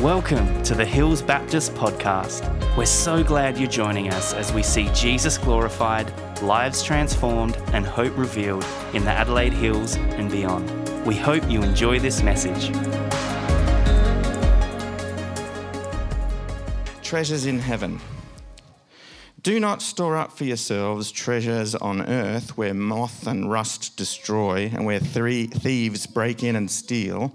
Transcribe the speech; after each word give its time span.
Welcome 0.00 0.62
to 0.62 0.76
the 0.76 0.84
Hills 0.84 1.22
Baptist 1.22 1.74
Podcast. 1.74 2.46
We're 2.76 2.86
so 2.86 3.24
glad 3.24 3.58
you're 3.58 3.68
joining 3.68 4.10
us 4.10 4.32
as 4.32 4.52
we 4.52 4.62
see 4.62 4.88
Jesus 4.94 5.36
glorified, 5.36 6.12
lives 6.40 6.84
transformed, 6.84 7.56
and 7.72 7.84
hope 7.84 8.16
revealed 8.16 8.64
in 8.94 9.04
the 9.04 9.10
Adelaide 9.10 9.52
Hills 9.52 9.96
and 9.96 10.30
beyond. 10.30 10.70
We 11.04 11.16
hope 11.16 11.50
you 11.50 11.64
enjoy 11.64 11.98
this 11.98 12.22
message. 12.22 12.68
Treasures 17.02 17.46
in 17.46 17.58
heaven. 17.58 17.98
Do 19.42 19.58
not 19.58 19.82
store 19.82 20.16
up 20.16 20.30
for 20.30 20.44
yourselves 20.44 21.10
treasures 21.10 21.74
on 21.74 22.02
earth 22.02 22.56
where 22.56 22.72
moth 22.72 23.26
and 23.26 23.50
rust 23.50 23.96
destroy 23.96 24.70
and 24.72 24.86
where 24.86 25.00
thieves 25.00 26.06
break 26.06 26.44
in 26.44 26.54
and 26.54 26.70
steal 26.70 27.34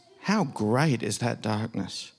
how 0.21 0.43
great 0.43 1.01
is 1.01 1.17
that 1.17 1.41
darkness? 1.41 2.11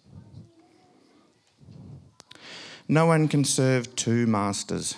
No 2.89 3.07
one 3.07 3.29
can 3.29 3.45
serve 3.45 3.95
two 3.95 4.27
masters. 4.27 4.97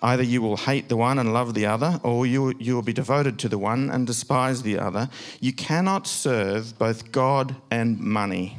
Either 0.00 0.22
you 0.22 0.40
will 0.40 0.56
hate 0.56 0.88
the 0.88 0.96
one 0.96 1.18
and 1.18 1.32
love 1.32 1.54
the 1.54 1.66
other, 1.66 1.98
or 2.04 2.24
you, 2.24 2.54
you 2.58 2.74
will 2.74 2.82
be 2.82 2.92
devoted 2.92 3.38
to 3.38 3.48
the 3.48 3.58
one 3.58 3.90
and 3.90 4.06
despise 4.06 4.62
the 4.62 4.78
other. 4.78 5.08
You 5.40 5.52
cannot 5.52 6.06
serve 6.06 6.78
both 6.78 7.10
God 7.10 7.56
and 7.70 7.98
money. 7.98 8.56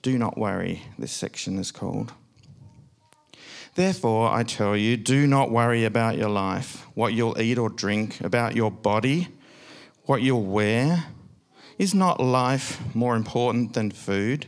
Do 0.00 0.16
not 0.16 0.38
worry, 0.38 0.82
this 0.98 1.12
section 1.12 1.58
is 1.58 1.70
called. 1.70 2.12
Therefore, 3.74 4.30
I 4.30 4.42
tell 4.42 4.76
you, 4.76 4.98
do 4.98 5.26
not 5.26 5.50
worry 5.50 5.84
about 5.84 6.18
your 6.18 6.28
life, 6.28 6.86
what 6.94 7.14
you'll 7.14 7.40
eat 7.40 7.56
or 7.56 7.70
drink, 7.70 8.20
about 8.20 8.54
your 8.54 8.70
body, 8.70 9.28
what 10.04 10.20
you'll 10.20 10.44
wear. 10.44 11.04
Is 11.78 11.94
not 11.94 12.20
life 12.20 12.78
more 12.94 13.16
important 13.16 13.72
than 13.72 13.90
food, 13.90 14.46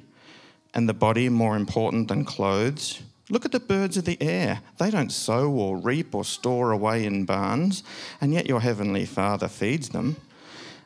and 0.74 0.86
the 0.86 0.94
body 0.94 1.30
more 1.30 1.56
important 1.56 2.08
than 2.08 2.26
clothes? 2.26 3.00
Look 3.30 3.46
at 3.46 3.52
the 3.52 3.60
birds 3.60 3.96
of 3.96 4.04
the 4.04 4.20
air. 4.20 4.60
They 4.78 4.90
don't 4.90 5.10
sow 5.10 5.50
or 5.50 5.78
reap 5.78 6.14
or 6.14 6.24
store 6.24 6.70
away 6.70 7.06
in 7.06 7.24
barns, 7.24 7.82
and 8.20 8.34
yet 8.34 8.46
your 8.46 8.60
heavenly 8.60 9.06
Father 9.06 9.48
feeds 9.48 9.88
them. 9.88 10.16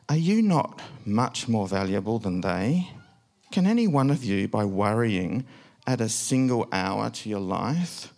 Are 0.07 0.15
you 0.15 0.41
not 0.41 0.81
much 1.05 1.49
more 1.49 1.67
valuable 1.67 2.19
than 2.19 2.39
they? 2.39 2.89
Can 3.51 3.67
any 3.67 3.85
one 3.85 4.09
of 4.09 4.23
you, 4.23 4.47
by 4.47 4.63
worrying, 4.63 5.43
add 5.85 5.99
a 5.99 6.07
single 6.07 6.69
hour 6.71 7.09
to 7.09 7.29
your 7.29 7.41
life? 7.41 8.13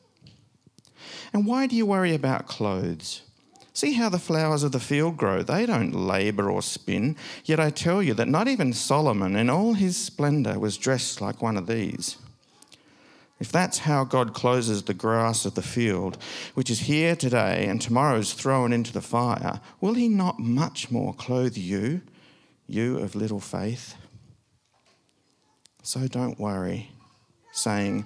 And 1.33 1.45
why 1.45 1.67
do 1.67 1.75
you 1.75 1.85
worry 1.85 2.13
about 2.13 2.47
clothes? 2.47 3.21
See 3.73 3.93
how 3.93 4.09
the 4.09 4.19
flowers 4.19 4.63
of 4.63 4.73
the 4.73 4.79
field 4.79 5.17
grow. 5.17 5.43
They 5.43 5.65
don't 5.65 5.93
labour 5.93 6.51
or 6.51 6.61
spin. 6.61 7.15
Yet 7.45 7.59
I 7.59 7.69
tell 7.69 8.03
you 8.03 8.13
that 8.15 8.27
not 8.27 8.47
even 8.47 8.73
Solomon 8.73 9.35
in 9.35 9.49
all 9.49 9.73
his 9.73 9.95
splendour 9.95 10.59
was 10.59 10.77
dressed 10.77 11.21
like 11.21 11.41
one 11.41 11.57
of 11.57 11.67
these. 11.67 12.17
If 13.39 13.51
that's 13.51 13.79
how 13.79 14.03
God 14.03 14.35
closes 14.35 14.83
the 14.83 14.93
grass 14.93 15.45
of 15.45 15.55
the 15.55 15.63
field, 15.63 16.17
which 16.53 16.69
is 16.69 16.81
here 16.81 17.15
today 17.15 17.65
and 17.67 17.81
tomorrow 17.81 18.17
is 18.17 18.33
thrown 18.33 18.71
into 18.71 18.93
the 18.93 19.01
fire, 19.01 19.61
will 19.79 19.95
he 19.95 20.09
not 20.09 20.39
much 20.39 20.91
more 20.91 21.13
clothe 21.13 21.57
you, 21.57 22.01
you 22.67 22.99
of 22.99 23.15
little 23.15 23.39
faith? 23.39 23.95
So 25.81 26.07
don't 26.07 26.39
worry, 26.39 26.91
saying, 27.51 28.05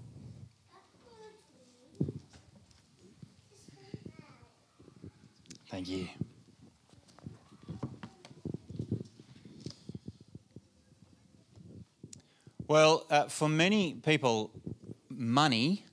Thank 5.83 5.89
you. 5.89 6.07
Well, 12.67 13.07
uh, 13.09 13.23
for 13.29 13.49
many 13.49 13.95
people, 13.95 14.51
money 15.09 15.85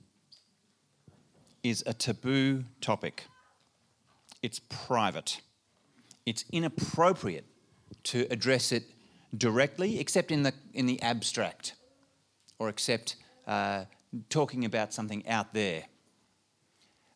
is 1.63 1.83
a 1.87 1.95
taboo 1.95 2.65
topic. 2.81 3.23
It's 4.43 4.59
private. 4.59 5.41
It's 6.23 6.45
inappropriate 6.51 7.45
to 8.03 8.27
address 8.29 8.71
it 8.71 8.83
directly, 9.35 9.99
except 9.99 10.31
in 10.31 10.43
the, 10.43 10.53
in 10.71 10.85
the 10.85 11.01
abstract, 11.01 11.73
or 12.59 12.69
except 12.69 13.15
uh, 13.47 13.85
talking 14.29 14.65
about 14.65 14.93
something 14.93 15.27
out 15.27 15.55
there. 15.55 15.85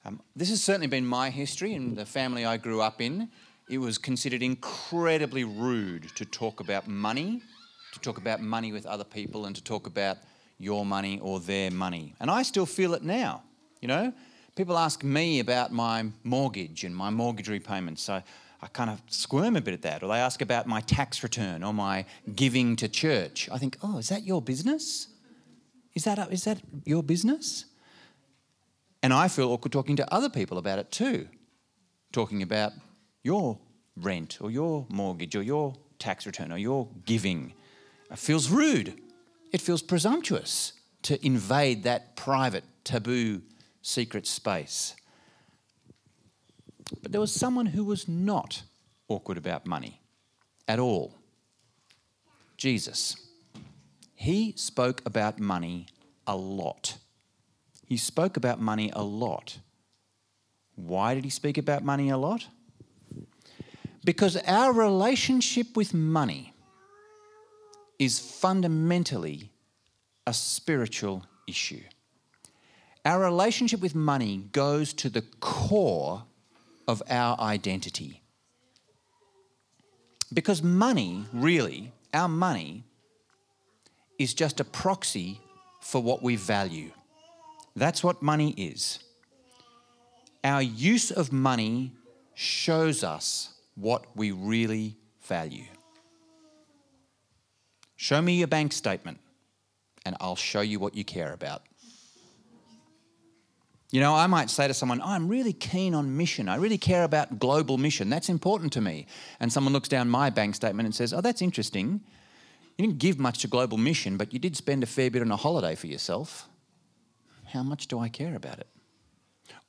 Um, 0.06 0.22
this 0.36 0.50
has 0.50 0.62
certainly 0.62 0.88
been 0.88 1.06
my 1.06 1.30
history 1.30 1.74
and 1.74 1.96
the 1.96 2.06
family 2.06 2.46
I 2.46 2.58
grew 2.58 2.82
up 2.82 3.02
in. 3.02 3.30
It 3.70 3.78
was 3.78 3.98
considered 3.98 4.44
incredibly 4.44 5.46
rude 5.46 6.14
to 6.16 6.26
talk 6.26 6.60
about 6.60 6.88
money, 6.88 7.42
to 7.94 8.00
talk 8.00 8.18
about 8.18 8.42
money 8.42 8.74
with 8.74 8.86
other 8.86 9.06
people, 9.06 9.46
and 9.46 9.56
to 9.56 9.64
talk 9.64 9.88
about 9.88 10.18
your 10.58 10.86
money 10.86 11.20
or 11.22 11.40
their 11.40 11.72
money. 11.72 12.16
And 12.20 12.30
I 12.30 12.44
still 12.44 12.66
feel 12.66 12.94
it 12.94 13.04
now. 13.04 13.44
You 13.82 13.88
know, 13.88 14.14
people 14.56 14.78
ask 14.78 15.04
me 15.04 15.40
about 15.40 15.72
my 15.72 16.06
mortgage 16.24 16.84
and 16.84 16.94
my 16.94 17.10
mortgage 17.10 17.48
repayments. 17.48 18.04
So 18.04 18.22
I 18.62 18.68
kind 18.68 18.90
of 18.90 19.02
squirm 19.08 19.56
a 19.56 19.62
bit 19.62 19.74
at 19.74 19.82
that. 19.84 20.04
Or 20.04 20.10
they 20.10 20.20
ask 20.20 20.42
about 20.42 20.68
my 20.68 20.82
tax 20.82 21.24
return 21.24 21.64
or 21.64 21.74
my 21.74 22.06
giving 22.36 22.76
to 22.78 22.90
church. 22.90 23.50
I 23.52 23.58
think, 23.58 23.78
oh, 23.82 24.00
is 24.00 24.10
that 24.10 24.24
your 24.24 24.42
business? 24.42 25.08
Is 25.96 26.04
that, 26.04 26.20
is 26.32 26.44
that 26.44 26.62
your 26.86 27.04
business? 27.04 27.66
And 29.04 29.14
I 29.14 29.28
feel 29.28 29.52
awkward 29.52 29.74
talking 29.74 29.98
to 29.98 30.14
other 30.14 30.30
people 30.30 30.58
about 30.58 30.80
it 30.80 30.90
too, 30.90 31.28
talking 32.12 32.42
about 32.42 32.72
your 33.22 33.60
rent 33.98 34.40
or 34.42 34.50
your 34.50 34.88
mortgage 34.90 35.36
or 35.36 35.44
your 35.44 35.76
tax 36.00 36.26
return 36.26 36.52
or 36.52 36.58
your 36.58 36.88
giving. 37.06 37.54
It 38.10 38.18
feels 38.18 38.50
rude. 38.50 39.00
It 39.52 39.62
feels 39.62 39.82
presumptuous 39.82 40.74
to 41.04 41.24
invade 41.24 41.84
that 41.84 42.16
private, 42.16 42.64
taboo, 42.84 43.42
secret 43.82 44.26
space. 44.26 44.96
But 47.02 47.12
there 47.12 47.22
was 47.22 47.34
someone 47.34 47.68
who 47.68 47.84
was 47.84 48.08
not 48.08 48.64
awkward 49.10 49.38
about 49.38 49.68
money 49.68 50.02
at 50.68 50.80
all 50.80 51.14
Jesus. 52.56 53.18
He 54.16 54.54
spoke 54.56 55.02
about 55.06 55.40
money 55.40 55.88
a 56.26 56.38
lot. 56.38 56.98
He 57.94 57.98
spoke 57.98 58.38
about 58.38 58.60
money 58.60 58.90
a 58.96 59.04
lot. 59.04 59.60
Why 60.74 61.14
did 61.14 61.24
he 61.24 61.30
speak 61.30 61.60
about 61.60 61.84
money 61.84 62.10
a 62.10 62.18
lot? 62.18 62.48
Because 64.04 64.36
our 64.48 64.74
relationship 64.74 65.78
with 65.78 65.94
money 65.94 66.56
is 68.00 68.18
fundamentally 68.18 69.52
a 70.26 70.34
spiritual 70.34 71.28
issue. 71.48 71.84
Our 73.06 73.20
relationship 73.20 73.80
with 73.80 73.94
money 73.94 74.50
goes 74.52 74.92
to 74.94 75.08
the 75.08 75.22
core 75.40 76.24
of 76.88 77.04
our 77.08 77.40
identity. 77.40 78.24
Because 80.34 80.64
money, 80.64 81.26
really, 81.32 81.92
our 82.12 82.28
money, 82.28 82.86
is 84.18 84.34
just 84.34 84.60
a 84.60 84.64
proxy 84.64 85.40
for 85.80 86.02
what 86.02 86.24
we 86.24 86.36
value. 86.38 86.90
That's 87.76 88.04
what 88.04 88.22
money 88.22 88.52
is. 88.52 89.00
Our 90.44 90.62
use 90.62 91.12
of 91.12 91.32
money 91.32 91.94
shows 92.36 93.04
us 93.04 93.54
what 93.76 94.06
we 94.16 94.32
really 94.32 94.98
value. 95.22 95.66
Show 97.96 98.22
me 98.22 98.34
your 98.34 98.48
bank 98.48 98.74
statement, 98.74 99.20
and 100.06 100.16
I'll 100.20 100.36
show 100.36 100.62
you 100.62 100.80
what 100.80 100.96
you 100.96 101.04
care 101.04 101.32
about. 101.34 101.64
You 103.92 104.00
know, 104.00 104.16
I 104.16 104.26
might 104.26 104.50
say 104.50 104.68
to 104.68 104.74
someone, 104.74 105.02
oh, 105.02 105.08
I'm 105.08 105.28
really 105.28 105.54
keen 105.54 105.94
on 105.94 106.18
mission. 106.18 106.50
I 106.50 106.56
really 106.56 106.80
care 106.80 107.04
about 107.04 107.38
global 107.38 107.78
mission. 107.78 108.10
That's 108.10 108.28
important 108.28 108.74
to 108.74 108.82
me. 108.82 109.06
And 109.40 109.54
someone 109.54 109.72
looks 109.72 109.88
down 109.88 110.10
my 110.10 110.32
bank 110.32 110.56
statement 110.56 110.88
and 110.88 110.96
says, 110.96 111.14
oh, 111.14 111.22
that's 111.22 111.44
interesting. 111.44 112.02
You 112.78 112.88
didn't 112.88 112.98
give 112.98 113.20
much 113.20 113.40
to 113.40 113.48
global 113.48 113.78
mission, 113.78 114.18
but 114.18 114.34
you 114.34 114.40
did 114.40 114.58
spend 114.58 114.82
a 114.82 114.88
fair 114.88 115.12
bit 115.12 115.22
on 115.22 115.32
a 115.32 115.36
holiday 115.36 115.76
for 115.76 115.86
yourself. 115.86 116.50
How 117.54 117.62
much 117.62 117.88
do 117.88 118.00
I 118.00 118.10
care 118.10 118.36
about 118.36 118.58
it? 118.58 118.68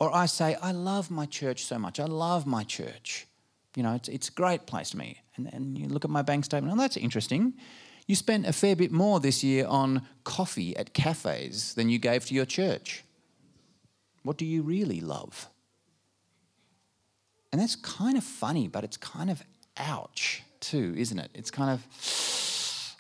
Or 0.00 0.14
I 0.14 0.24
say, 0.24 0.54
I 0.54 0.72
love 0.72 1.10
my 1.10 1.26
church 1.26 1.66
so 1.66 1.78
much. 1.78 2.00
I 2.00 2.06
love 2.06 2.46
my 2.46 2.64
church. 2.64 3.26
You 3.76 3.82
know, 3.82 3.94
it's, 3.94 4.08
it's 4.08 4.28
a 4.30 4.32
great 4.32 4.66
place 4.66 4.90
to 4.90 4.96
me. 4.96 5.20
And, 5.36 5.52
and 5.52 5.78
you 5.78 5.88
look 5.88 6.02
at 6.02 6.10
my 6.10 6.22
bank 6.22 6.46
statement, 6.46 6.72
oh, 6.72 6.80
that's 6.80 6.96
interesting. 6.96 7.52
You 8.06 8.14
spent 8.14 8.46
a 8.46 8.54
fair 8.54 8.74
bit 8.74 8.90
more 8.90 9.20
this 9.20 9.44
year 9.44 9.66
on 9.66 10.00
coffee 10.24 10.74
at 10.78 10.94
cafes 10.94 11.74
than 11.74 11.90
you 11.90 11.98
gave 11.98 12.24
to 12.26 12.34
your 12.34 12.46
church. 12.46 13.04
What 14.22 14.38
do 14.38 14.46
you 14.46 14.62
really 14.62 15.00
love? 15.00 15.50
And 17.52 17.60
that's 17.60 17.76
kind 17.76 18.16
of 18.16 18.24
funny, 18.24 18.66
but 18.66 18.82
it's 18.82 18.96
kind 18.96 19.30
of 19.30 19.42
ouch 19.76 20.42
too, 20.60 20.94
isn't 20.96 21.18
it? 21.18 21.30
It's 21.34 21.50
kind 21.50 21.70
of, 21.70 22.96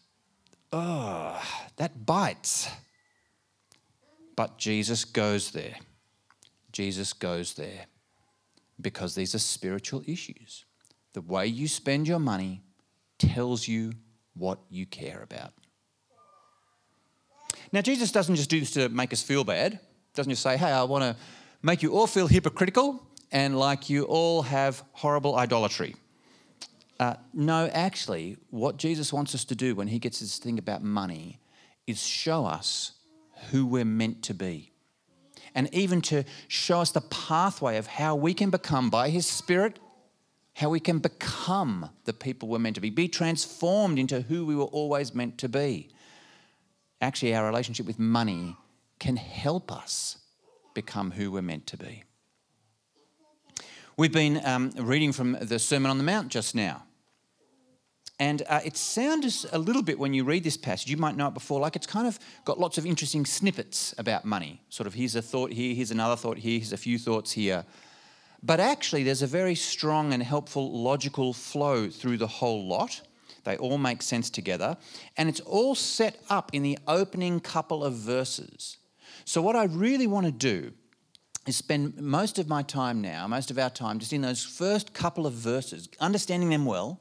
oh, 0.74 1.42
that 1.76 2.04
bites. 2.04 2.68
But 4.36 4.58
Jesus 4.58 5.04
goes 5.04 5.50
there. 5.50 5.76
Jesus 6.72 7.12
goes 7.12 7.54
there 7.54 7.86
because 8.80 9.14
these 9.14 9.34
are 9.34 9.38
spiritual 9.38 10.02
issues. 10.06 10.64
The 11.12 11.20
way 11.20 11.46
you 11.46 11.68
spend 11.68 12.08
your 12.08 12.18
money 12.18 12.62
tells 13.18 13.68
you 13.68 13.92
what 14.34 14.58
you 14.68 14.86
care 14.86 15.22
about. 15.22 15.52
Now, 17.72 17.80
Jesus 17.80 18.10
doesn't 18.12 18.34
just 18.34 18.50
do 18.50 18.60
this 18.60 18.72
to 18.72 18.88
make 18.88 19.12
us 19.12 19.22
feel 19.22 19.44
bad, 19.44 19.78
doesn't 20.14 20.30
just 20.30 20.42
say, 20.42 20.56
hey, 20.56 20.72
I 20.72 20.82
want 20.82 21.02
to 21.02 21.16
make 21.62 21.82
you 21.82 21.92
all 21.92 22.06
feel 22.06 22.26
hypocritical 22.26 23.04
and 23.32 23.58
like 23.58 23.88
you 23.88 24.04
all 24.04 24.42
have 24.42 24.82
horrible 24.92 25.36
idolatry. 25.36 25.94
Uh, 27.00 27.14
no, 27.32 27.66
actually, 27.72 28.36
what 28.50 28.76
Jesus 28.76 29.12
wants 29.12 29.34
us 29.34 29.44
to 29.46 29.54
do 29.54 29.74
when 29.74 29.88
he 29.88 29.98
gets 29.98 30.20
this 30.20 30.38
thing 30.38 30.58
about 30.58 30.82
money 30.82 31.40
is 31.86 32.00
show 32.00 32.44
us 32.44 32.92
who 33.50 33.66
we're 33.66 33.84
meant 33.84 34.22
to 34.24 34.34
be. 34.34 34.72
And 35.54 35.72
even 35.72 36.00
to 36.02 36.24
show 36.48 36.80
us 36.80 36.90
the 36.90 37.00
pathway 37.00 37.76
of 37.76 37.86
how 37.86 38.16
we 38.16 38.34
can 38.34 38.50
become, 38.50 38.90
by 38.90 39.10
his 39.10 39.26
Spirit, 39.26 39.78
how 40.54 40.70
we 40.70 40.80
can 40.80 40.98
become 40.98 41.90
the 42.04 42.12
people 42.12 42.48
we're 42.48 42.58
meant 42.58 42.74
to 42.76 42.80
be, 42.80 42.90
be 42.90 43.08
transformed 43.08 43.98
into 43.98 44.22
who 44.22 44.46
we 44.46 44.54
were 44.54 44.64
always 44.64 45.14
meant 45.14 45.38
to 45.38 45.48
be. 45.48 45.90
Actually, 47.00 47.34
our 47.34 47.46
relationship 47.46 47.86
with 47.86 47.98
money 47.98 48.56
can 48.98 49.16
help 49.16 49.70
us 49.70 50.18
become 50.74 51.12
who 51.12 51.30
we're 51.30 51.42
meant 51.42 51.66
to 51.68 51.76
be. 51.76 52.04
We've 53.96 54.12
been 54.12 54.44
um, 54.44 54.70
reading 54.76 55.12
from 55.12 55.36
the 55.40 55.58
Sermon 55.58 55.90
on 55.90 55.98
the 55.98 56.04
Mount 56.04 56.28
just 56.28 56.54
now. 56.54 56.84
And 58.20 58.42
uh, 58.48 58.60
it 58.64 58.76
sounds 58.76 59.44
a 59.52 59.58
little 59.58 59.82
bit 59.82 59.98
when 59.98 60.14
you 60.14 60.24
read 60.24 60.44
this 60.44 60.56
passage, 60.56 60.88
you 60.88 60.96
might 60.96 61.16
know 61.16 61.28
it 61.28 61.34
before, 61.34 61.58
like 61.58 61.74
it's 61.74 61.86
kind 61.86 62.06
of 62.06 62.18
got 62.44 62.60
lots 62.60 62.78
of 62.78 62.86
interesting 62.86 63.26
snippets 63.26 63.92
about 63.98 64.24
money. 64.24 64.60
Sort 64.68 64.86
of 64.86 64.94
here's 64.94 65.16
a 65.16 65.22
thought 65.22 65.52
here, 65.52 65.74
here's 65.74 65.90
another 65.90 66.14
thought 66.14 66.38
here, 66.38 66.58
here's 66.58 66.72
a 66.72 66.76
few 66.76 66.98
thoughts 66.98 67.32
here. 67.32 67.64
But 68.42 68.60
actually, 68.60 69.02
there's 69.02 69.22
a 69.22 69.26
very 69.26 69.54
strong 69.54 70.12
and 70.12 70.22
helpful 70.22 70.70
logical 70.70 71.32
flow 71.32 71.88
through 71.88 72.18
the 72.18 72.26
whole 72.26 72.66
lot. 72.66 73.00
They 73.44 73.56
all 73.56 73.78
make 73.78 74.02
sense 74.02 74.30
together. 74.30 74.76
And 75.16 75.28
it's 75.28 75.40
all 75.40 75.74
set 75.74 76.20
up 76.28 76.50
in 76.52 76.62
the 76.62 76.78
opening 76.86 77.40
couple 77.40 77.82
of 77.82 77.94
verses. 77.94 78.76
So, 79.24 79.40
what 79.40 79.56
I 79.56 79.64
really 79.64 80.06
want 80.06 80.26
to 80.26 80.32
do 80.32 80.72
is 81.46 81.56
spend 81.56 82.00
most 82.00 82.38
of 82.38 82.48
my 82.48 82.62
time 82.62 83.00
now, 83.00 83.26
most 83.26 83.50
of 83.50 83.58
our 83.58 83.70
time, 83.70 83.98
just 83.98 84.12
in 84.12 84.20
those 84.22 84.44
first 84.44 84.92
couple 84.92 85.26
of 85.26 85.32
verses, 85.32 85.88
understanding 86.00 86.50
them 86.50 86.64
well. 86.64 87.00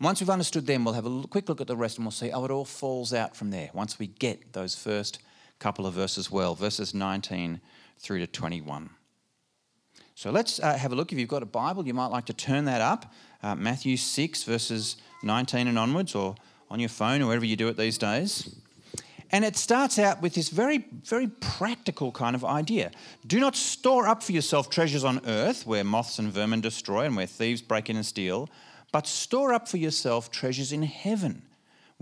Once 0.00 0.20
we've 0.20 0.30
understood 0.30 0.66
them, 0.66 0.84
we'll 0.84 0.94
have 0.94 1.06
a 1.06 1.22
quick 1.28 1.48
look 1.48 1.60
at 1.60 1.66
the 1.66 1.76
rest 1.76 1.98
and 1.98 2.06
we'll 2.06 2.12
see, 2.12 2.30
how 2.30 2.44
it 2.44 2.50
all 2.50 2.64
falls 2.64 3.12
out 3.12 3.36
from 3.36 3.50
there 3.50 3.70
once 3.72 3.98
we 3.98 4.06
get 4.06 4.52
those 4.52 4.74
first 4.74 5.18
couple 5.58 5.86
of 5.86 5.94
verses 5.94 6.30
well, 6.30 6.54
verses 6.54 6.92
19 6.92 7.60
through 7.98 8.18
to 8.18 8.26
21. 8.26 8.90
So 10.14 10.30
let's 10.30 10.60
uh, 10.60 10.76
have 10.76 10.92
a 10.92 10.94
look. 10.94 11.12
If 11.12 11.18
you've 11.18 11.28
got 11.28 11.42
a 11.42 11.46
Bible, 11.46 11.86
you 11.86 11.94
might 11.94 12.06
like 12.06 12.26
to 12.26 12.32
turn 12.32 12.64
that 12.66 12.80
up. 12.80 13.12
Uh, 13.42 13.54
Matthew 13.54 13.96
6, 13.96 14.44
verses 14.44 14.96
19 15.22 15.68
and 15.68 15.78
onwards, 15.78 16.14
or 16.14 16.34
on 16.70 16.80
your 16.80 16.88
phone, 16.88 17.22
or 17.22 17.26
wherever 17.26 17.44
you 17.44 17.56
do 17.56 17.68
it 17.68 17.76
these 17.76 17.98
days. 17.98 18.56
And 19.30 19.44
it 19.46 19.56
starts 19.56 19.98
out 19.98 20.20
with 20.20 20.34
this 20.34 20.50
very, 20.50 20.84
very 21.04 21.26
practical 21.26 22.12
kind 22.12 22.36
of 22.36 22.44
idea. 22.44 22.90
Do 23.26 23.40
not 23.40 23.56
store 23.56 24.06
up 24.06 24.22
for 24.22 24.32
yourself 24.32 24.68
treasures 24.68 25.04
on 25.04 25.22
earth 25.26 25.66
where 25.66 25.84
moths 25.84 26.18
and 26.18 26.30
vermin 26.30 26.60
destroy 26.60 27.06
and 27.06 27.16
where 27.16 27.26
thieves 27.26 27.62
break 27.62 27.88
in 27.88 27.96
and 27.96 28.04
steal, 28.04 28.50
but 28.92 29.06
store 29.06 29.52
up 29.52 29.66
for 29.66 29.78
yourself 29.78 30.30
treasures 30.30 30.72
in 30.72 30.82
heaven 30.82 31.42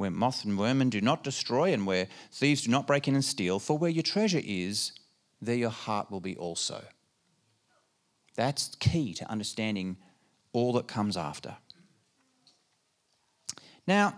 where 0.00 0.10
moth 0.10 0.46
and 0.46 0.56
vermin 0.56 0.88
do 0.88 1.00
not 1.00 1.22
destroy 1.22 1.74
and 1.74 1.86
where 1.86 2.08
thieves 2.32 2.62
do 2.62 2.70
not 2.70 2.86
break 2.86 3.06
in 3.06 3.14
and 3.14 3.24
steal. 3.24 3.58
For 3.58 3.76
where 3.76 3.90
your 3.90 4.02
treasure 4.02 4.40
is, 4.42 4.92
there 5.42 5.54
your 5.54 5.68
heart 5.70 6.10
will 6.10 6.20
be 6.20 6.34
also. 6.36 6.82
That's 8.34 8.74
key 8.76 9.12
to 9.14 9.30
understanding 9.30 9.98
all 10.54 10.72
that 10.72 10.88
comes 10.88 11.18
after. 11.18 11.56
Now, 13.86 14.14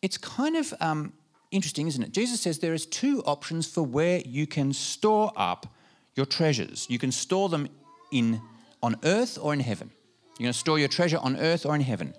it's 0.00 0.16
kind 0.16 0.56
of 0.56 0.72
um, 0.80 1.12
interesting, 1.50 1.88
isn't 1.88 2.02
it? 2.02 2.12
Jesus 2.12 2.40
says 2.40 2.60
there 2.60 2.72
is 2.72 2.86
two 2.86 3.20
options 3.26 3.66
for 3.66 3.82
where 3.82 4.20
you 4.24 4.46
can 4.46 4.72
store 4.72 5.32
up 5.34 5.66
your 6.14 6.26
treasures. 6.26 6.86
You 6.88 7.00
can 7.00 7.10
store 7.10 7.48
them 7.48 7.68
in 8.12 8.40
on 8.80 8.94
earth 9.02 9.38
or 9.40 9.52
in 9.52 9.60
heaven. 9.60 9.90
You're 10.38 10.46
going 10.46 10.52
to 10.52 10.58
store 10.58 10.78
your 10.78 10.88
treasure 10.88 11.18
on 11.18 11.36
earth 11.36 11.64
or 11.64 11.74
in 11.74 11.80
heaven. 11.80 12.14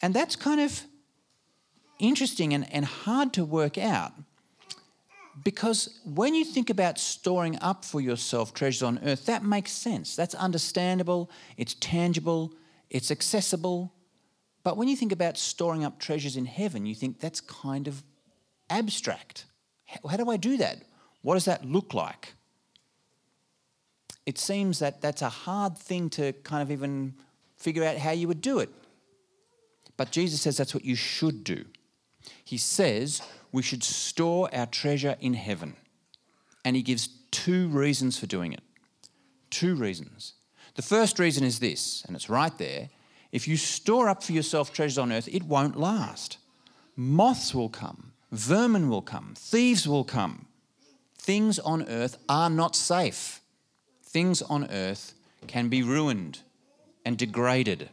And 0.00 0.14
that's 0.14 0.36
kind 0.36 0.60
of 0.60 0.82
interesting 1.98 2.54
and, 2.54 2.72
and 2.72 2.84
hard 2.84 3.32
to 3.34 3.44
work 3.44 3.78
out 3.78 4.12
because 5.42 6.00
when 6.04 6.34
you 6.34 6.44
think 6.44 6.70
about 6.70 6.98
storing 6.98 7.58
up 7.60 7.84
for 7.84 8.00
yourself 8.00 8.54
treasures 8.54 8.82
on 8.82 9.00
earth, 9.04 9.26
that 9.26 9.42
makes 9.42 9.72
sense. 9.72 10.14
That's 10.14 10.34
understandable, 10.34 11.30
it's 11.56 11.74
tangible, 11.74 12.52
it's 12.90 13.10
accessible. 13.10 13.92
But 14.62 14.76
when 14.76 14.88
you 14.88 14.96
think 14.96 15.12
about 15.12 15.36
storing 15.36 15.84
up 15.84 15.98
treasures 15.98 16.36
in 16.36 16.46
heaven, 16.46 16.86
you 16.86 16.94
think 16.94 17.18
that's 17.18 17.40
kind 17.40 17.88
of 17.88 18.02
abstract. 18.70 19.46
How 20.08 20.16
do 20.16 20.30
I 20.30 20.36
do 20.36 20.56
that? 20.58 20.84
What 21.22 21.34
does 21.34 21.46
that 21.46 21.64
look 21.64 21.94
like? 21.94 22.34
It 24.26 24.38
seems 24.38 24.78
that 24.78 25.02
that's 25.02 25.20
a 25.20 25.28
hard 25.28 25.76
thing 25.76 26.08
to 26.10 26.32
kind 26.32 26.62
of 26.62 26.70
even 26.70 27.14
figure 27.64 27.82
out 27.82 27.96
how 27.96 28.10
you 28.10 28.28
would 28.28 28.42
do 28.42 28.58
it. 28.58 28.68
But 29.96 30.10
Jesus 30.10 30.42
says 30.42 30.58
that's 30.58 30.74
what 30.74 30.84
you 30.84 30.94
should 30.94 31.42
do. 31.44 31.64
He 32.44 32.58
says 32.58 33.22
we 33.52 33.62
should 33.62 33.82
store 33.82 34.54
our 34.54 34.66
treasure 34.66 35.16
in 35.18 35.32
heaven. 35.32 35.76
And 36.62 36.76
he 36.76 36.82
gives 36.82 37.08
two 37.30 37.68
reasons 37.68 38.18
for 38.18 38.26
doing 38.26 38.52
it. 38.52 38.60
Two 39.48 39.74
reasons. 39.74 40.34
The 40.74 40.82
first 40.82 41.18
reason 41.18 41.42
is 41.44 41.58
this, 41.60 42.04
and 42.06 42.14
it's 42.16 42.28
right 42.28 42.56
there. 42.58 42.90
If 43.32 43.48
you 43.48 43.56
store 43.56 44.08
up 44.08 44.22
for 44.22 44.32
yourself 44.32 44.72
treasures 44.72 44.98
on 44.98 45.12
earth, 45.12 45.28
it 45.32 45.44
won't 45.44 45.76
last. 45.76 46.38
Moths 46.96 47.54
will 47.54 47.68
come, 47.68 48.12
Vermin 48.30 48.88
will 48.90 49.02
come, 49.02 49.34
thieves 49.36 49.88
will 49.88 50.04
come. 50.04 50.46
Things 51.16 51.58
on 51.60 51.88
earth 51.88 52.18
are 52.28 52.50
not 52.50 52.76
safe. 52.76 53.40
Things 54.02 54.42
on 54.42 54.70
earth 54.70 55.14
can 55.46 55.68
be 55.68 55.82
ruined 55.82 56.40
and 57.04 57.18
degraded. 57.18 57.90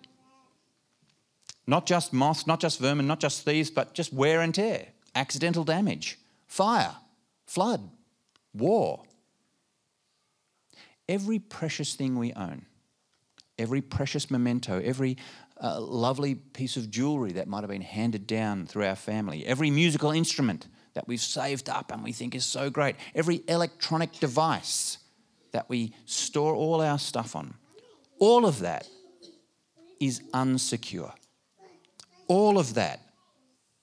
Not 1.67 1.85
just 1.85 2.11
moths, 2.11 2.47
not 2.47 2.59
just 2.59 2.79
vermin, 2.79 3.07
not 3.07 3.19
just 3.19 3.45
thieves, 3.45 3.69
but 3.69 3.93
just 3.93 4.11
wear 4.13 4.41
and 4.41 4.53
tear, 4.53 4.87
accidental 5.15 5.63
damage, 5.63 6.19
fire, 6.47 6.95
flood, 7.45 7.89
war. 8.53 9.03
Every 11.07 11.39
precious 11.39 11.95
thing 11.95 12.17
we 12.17 12.33
own, 12.33 12.65
every 13.57 13.81
precious 13.81 14.31
memento, 14.31 14.79
every 14.79 15.17
a 15.63 15.79
lovely 15.79 16.33
piece 16.33 16.75
of 16.75 16.89
jewelry 16.89 17.33
that 17.33 17.47
might 17.47 17.61
have 17.61 17.69
been 17.69 17.81
handed 17.81 18.25
down 18.25 18.65
through 18.65 18.83
our 18.83 18.95
family, 18.95 19.45
every 19.45 19.69
musical 19.69 20.09
instrument 20.09 20.67
that 20.93 21.07
we've 21.07 21.21
saved 21.21 21.69
up 21.69 21.91
and 21.91 22.03
we 22.03 22.11
think 22.11 22.33
is 22.33 22.43
so 22.43 22.69
great, 22.69 22.95
every 23.13 23.43
electronic 23.47 24.11
device 24.13 24.97
that 25.51 25.69
we 25.69 25.93
store 26.05 26.55
all 26.55 26.81
our 26.81 26.97
stuff 26.97 27.35
on, 27.35 27.53
all 28.17 28.45
of 28.45 28.59
that 28.59 28.87
is 30.01 30.21
unsecure. 30.33 31.13
All 32.27 32.59
of 32.59 32.73
that 32.73 32.99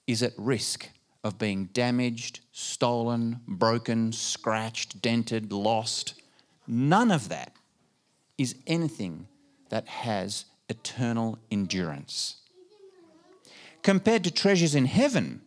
is 0.06 0.22
at 0.22 0.32
risk 0.36 0.90
of 1.24 1.38
being 1.38 1.66
damaged, 1.66 2.40
stolen, 2.52 3.40
broken, 3.46 4.12
scratched, 4.12 5.00
dented, 5.00 5.52
lost. 5.52 6.14
None 6.66 7.10
of 7.10 7.28
that 7.28 7.52
is 8.36 8.56
anything 8.66 9.28
that 9.70 9.86
has 9.88 10.44
eternal 10.68 11.38
endurance. 11.50 12.36
Compared 13.82 14.24
to 14.24 14.30
treasures 14.30 14.74
in 14.74 14.86
heaven, 14.86 15.40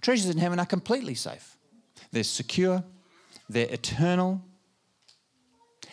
treasures 0.00 0.30
in 0.30 0.38
heaven 0.38 0.58
are 0.58 0.66
completely 0.66 1.14
safe. 1.14 1.56
they're 2.10 2.24
secure, 2.24 2.82
they're 3.48 3.68
eternal. 3.70 4.42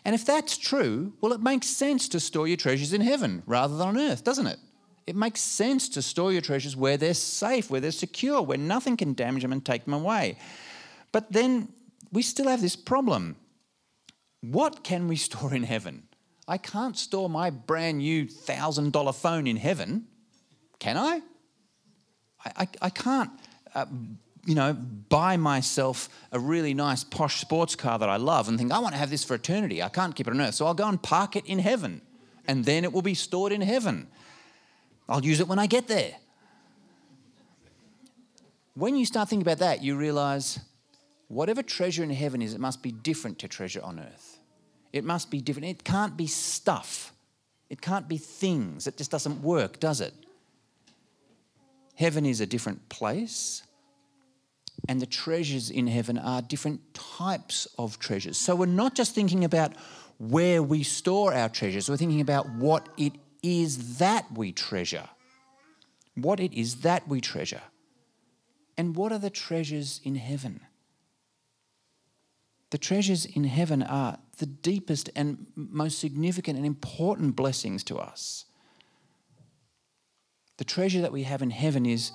And 0.05 0.13
if 0.13 0.25
that's 0.25 0.57
true, 0.57 1.13
well, 1.21 1.33
it 1.33 1.41
makes 1.41 1.67
sense 1.67 2.09
to 2.09 2.19
store 2.19 2.47
your 2.47 2.57
treasures 2.57 2.93
in 2.93 3.01
heaven 3.01 3.43
rather 3.45 3.77
than 3.77 3.87
on 3.87 3.97
earth, 3.97 4.23
doesn't 4.23 4.47
it? 4.47 4.59
It 5.05 5.15
makes 5.15 5.41
sense 5.41 5.89
to 5.89 6.01
store 6.01 6.31
your 6.31 6.41
treasures 6.41 6.75
where 6.75 6.97
they're 6.97 7.13
safe, 7.13 7.69
where 7.69 7.81
they're 7.81 7.91
secure, 7.91 8.41
where 8.41 8.57
nothing 8.57 8.97
can 8.97 9.13
damage 9.13 9.41
them 9.41 9.51
and 9.51 9.65
take 9.65 9.85
them 9.85 9.93
away. 9.93 10.37
But 11.11 11.31
then 11.31 11.69
we 12.11 12.21
still 12.21 12.47
have 12.47 12.61
this 12.61 12.75
problem. 12.75 13.35
What 14.41 14.83
can 14.83 15.07
we 15.07 15.15
store 15.27 15.53
in 15.53 15.63
heaven? 15.63 16.03
I 16.47 16.57
can't 16.57 16.97
store 16.97 17.29
my 17.29 17.49
brand 17.49 17.99
new 17.99 18.25
$1,000 18.25 19.15
phone 19.15 19.47
in 19.47 19.55
heaven, 19.55 20.07
can 20.79 20.97
I? 20.97 21.21
I, 22.45 22.51
I, 22.57 22.67
I 22.81 22.89
can't, 22.89 23.31
uh, 23.73 23.85
you 24.45 24.55
know, 24.55 24.73
buy 24.73 25.37
myself 25.37 26.09
a 26.31 26.39
really 26.39 26.73
nice 26.73 27.03
posh 27.03 27.39
sports 27.39 27.75
car 27.75 27.97
that 27.97 28.09
I 28.09 28.17
love 28.17 28.49
and 28.49 28.57
think, 28.57 28.71
I 28.71 28.79
want 28.79 28.93
to 28.93 28.99
have 28.99 29.09
this 29.09 29.23
for 29.23 29.35
eternity. 29.35 29.81
I 29.81 29.89
can't 29.89 30.15
keep 30.15 30.27
it 30.27 30.31
on 30.31 30.41
earth. 30.41 30.55
So 30.55 30.65
I'll 30.65 30.73
go 30.73 30.87
and 30.87 31.01
park 31.01 31.35
it 31.35 31.45
in 31.45 31.59
heaven, 31.59 32.01
and 32.47 32.65
then 32.65 32.83
it 32.83 32.91
will 32.91 33.01
be 33.01 33.13
stored 33.13 33.51
in 33.51 33.61
heaven. 33.61 34.07
I'll 35.07 35.23
use 35.23 35.39
it 35.39 35.47
when 35.47 35.59
I 35.59 35.67
get 35.67 35.87
there. 35.87 36.15
When 38.75 38.95
you 38.95 39.05
start 39.05 39.29
thinking 39.29 39.43
about 39.43 39.59
that, 39.59 39.83
you 39.83 39.95
realize 39.95 40.59
whatever 41.27 41.61
treasure 41.61 42.03
in 42.03 42.09
heaven 42.09 42.41
is, 42.41 42.53
it 42.53 42.59
must 42.59 42.81
be 42.81 42.91
different 42.91 43.39
to 43.39 43.47
treasure 43.47 43.81
on 43.81 43.99
earth. 43.99 44.39
It 44.91 45.03
must 45.03 45.31
be 45.31 45.41
different. 45.41 45.67
It 45.69 45.83
can't 45.83 46.17
be 46.17 46.27
stuff, 46.27 47.13
it 47.69 47.81
can't 47.81 48.07
be 48.07 48.17
things. 48.17 48.87
It 48.87 48.97
just 48.97 49.11
doesn't 49.11 49.41
work, 49.41 49.79
does 49.79 50.01
it? 50.01 50.13
Heaven 51.95 52.25
is 52.25 52.41
a 52.41 52.45
different 52.45 52.89
place, 52.89 53.63
and 54.87 55.01
the 55.01 55.05
treasures 55.05 55.69
in 55.69 55.87
heaven 55.87 56.17
are 56.17 56.41
different 56.41 56.93
types 56.93 57.67
of 57.77 57.99
treasures. 57.99 58.37
So 58.37 58.55
we're 58.55 58.65
not 58.65 58.95
just 58.95 59.15
thinking 59.15 59.43
about 59.43 59.73
where 60.17 60.61
we 60.61 60.83
store 60.83 61.33
our 61.33 61.49
treasures, 61.49 61.89
we're 61.89 61.97
thinking 61.97 62.21
about 62.21 62.49
what 62.49 62.89
it 62.97 63.13
is 63.41 63.97
that 63.97 64.25
we 64.31 64.51
treasure. 64.51 65.09
What 66.15 66.39
it 66.39 66.53
is 66.53 66.81
that 66.81 67.07
we 67.07 67.21
treasure. 67.21 67.61
And 68.77 68.95
what 68.95 69.11
are 69.11 69.17
the 69.17 69.29
treasures 69.29 69.99
in 70.03 70.15
heaven? 70.15 70.61
The 72.71 72.77
treasures 72.77 73.25
in 73.25 73.43
heaven 73.43 73.83
are 73.83 74.17
the 74.37 74.45
deepest 74.45 75.09
and 75.15 75.45
most 75.55 75.99
significant 75.99 76.57
and 76.57 76.65
important 76.65 77.35
blessings 77.35 77.83
to 77.85 77.97
us. 77.97 78.45
The 80.57 80.63
treasure 80.63 81.01
that 81.01 81.11
we 81.11 81.23
have 81.23 81.41
in 81.41 81.51
heaven 81.51 81.85
is 81.85 82.11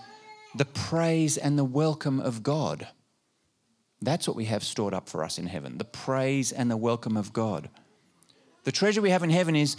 the 0.59 0.65
praise 0.65 1.39
and 1.39 1.57
the 1.57 1.65
welcome 1.65 2.19
of 2.21 2.43
God. 2.43 2.89
That's 4.03 4.27
what 4.27 4.37
we 4.37 4.47
have 4.47 4.65
stored 4.65 4.93
up 4.93 5.09
for 5.09 5.25
us 5.25 5.39
in 5.39 5.47
heaven 5.47 5.79
the 5.79 5.85
praise 5.85 6.53
and 6.53 6.71
the 6.71 6.77
welcome 6.77 7.17
of 7.17 7.33
God. 7.33 7.71
The 8.65 8.73
treasure 8.73 9.01
we 9.01 9.11
have 9.11 9.23
in 9.23 9.31
heaven 9.31 9.57
is 9.57 9.77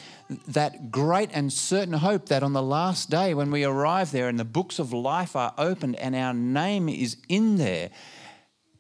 that 0.48 0.90
great 0.90 1.30
and 1.34 1.54
certain 1.54 1.94
hope 1.94 2.28
that 2.30 2.42
on 2.42 2.54
the 2.54 2.62
last 2.62 3.10
day, 3.10 3.34
when 3.34 3.52
we 3.52 3.64
arrive 3.64 4.12
there 4.12 4.28
and 4.30 4.40
the 4.40 4.46
books 4.46 4.80
of 4.80 4.92
life 4.92 5.36
are 5.36 5.54
opened 5.58 5.96
and 5.98 6.16
our 6.16 6.34
name 6.34 6.90
is 6.90 7.18
in 7.28 7.58
there, 7.58 7.92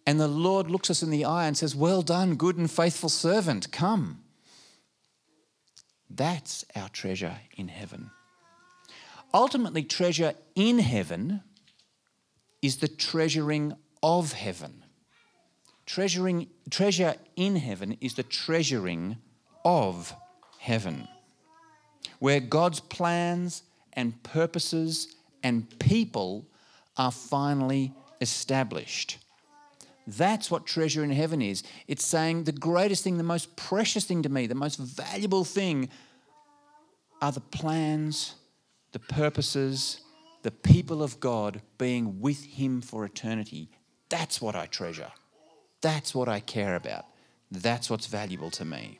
and 0.07 0.19
the 0.19 0.27
Lord 0.27 0.71
looks 0.71 0.89
us 0.89 1.03
in 1.03 1.11
the 1.11 1.25
eye 1.25 1.45
and 1.45 1.55
says, 1.55 1.75
Well 1.75 2.01
done, 2.01 2.37
good 2.37 2.57
and 2.57 2.71
faithful 2.71 3.09
servant, 3.09 3.71
come. 3.71 4.23
That's 6.09 6.65
our 6.75 6.89
treasure 6.89 7.37
in 7.55 7.67
heaven. 7.67 8.09
Ultimately, 9.31 9.83
treasure 9.83 10.33
in 10.55 10.79
heaven 10.79 11.43
is 12.61 12.77
the 12.77 12.87
treasuring 12.87 13.73
of 14.03 14.33
heaven. 14.33 14.83
Treasuring, 15.85 16.47
treasure 16.69 17.15
in 17.35 17.55
heaven 17.55 17.97
is 17.99 18.13
the 18.13 18.23
treasuring 18.23 19.17
of 19.65 20.13
heaven, 20.59 21.07
where 22.19 22.39
God's 22.39 22.79
plans 22.79 23.63
and 23.93 24.21
purposes 24.23 25.15
and 25.41 25.67
people 25.79 26.45
are 26.97 27.11
finally 27.11 27.93
established. 28.21 29.17
That's 30.05 30.49
what 30.49 30.65
treasure 30.65 31.03
in 31.03 31.11
heaven 31.11 31.41
is. 31.41 31.63
It's 31.87 32.05
saying 32.05 32.43
the 32.43 32.51
greatest 32.51 33.03
thing, 33.03 33.17
the 33.17 33.23
most 33.23 33.55
precious 33.55 34.05
thing 34.05 34.23
to 34.23 34.29
me, 34.29 34.47
the 34.47 34.55
most 34.55 34.77
valuable 34.77 35.43
thing 35.43 35.89
are 37.21 37.31
the 37.31 37.39
plans, 37.39 38.35
the 38.91 38.99
purposes, 38.99 40.01
the 40.41 40.51
people 40.51 41.03
of 41.03 41.19
God 41.19 41.61
being 41.77 42.19
with 42.19 42.43
Him 42.43 42.81
for 42.81 43.05
eternity. 43.05 43.69
That's 44.09 44.41
what 44.41 44.55
I 44.55 44.65
treasure. 44.65 45.11
That's 45.81 46.13
what 46.13 46.27
I 46.27 46.39
care 46.39 46.75
about. 46.75 47.05
That's 47.51 47.89
what's 47.89 48.07
valuable 48.07 48.51
to 48.51 48.65
me. 48.65 48.99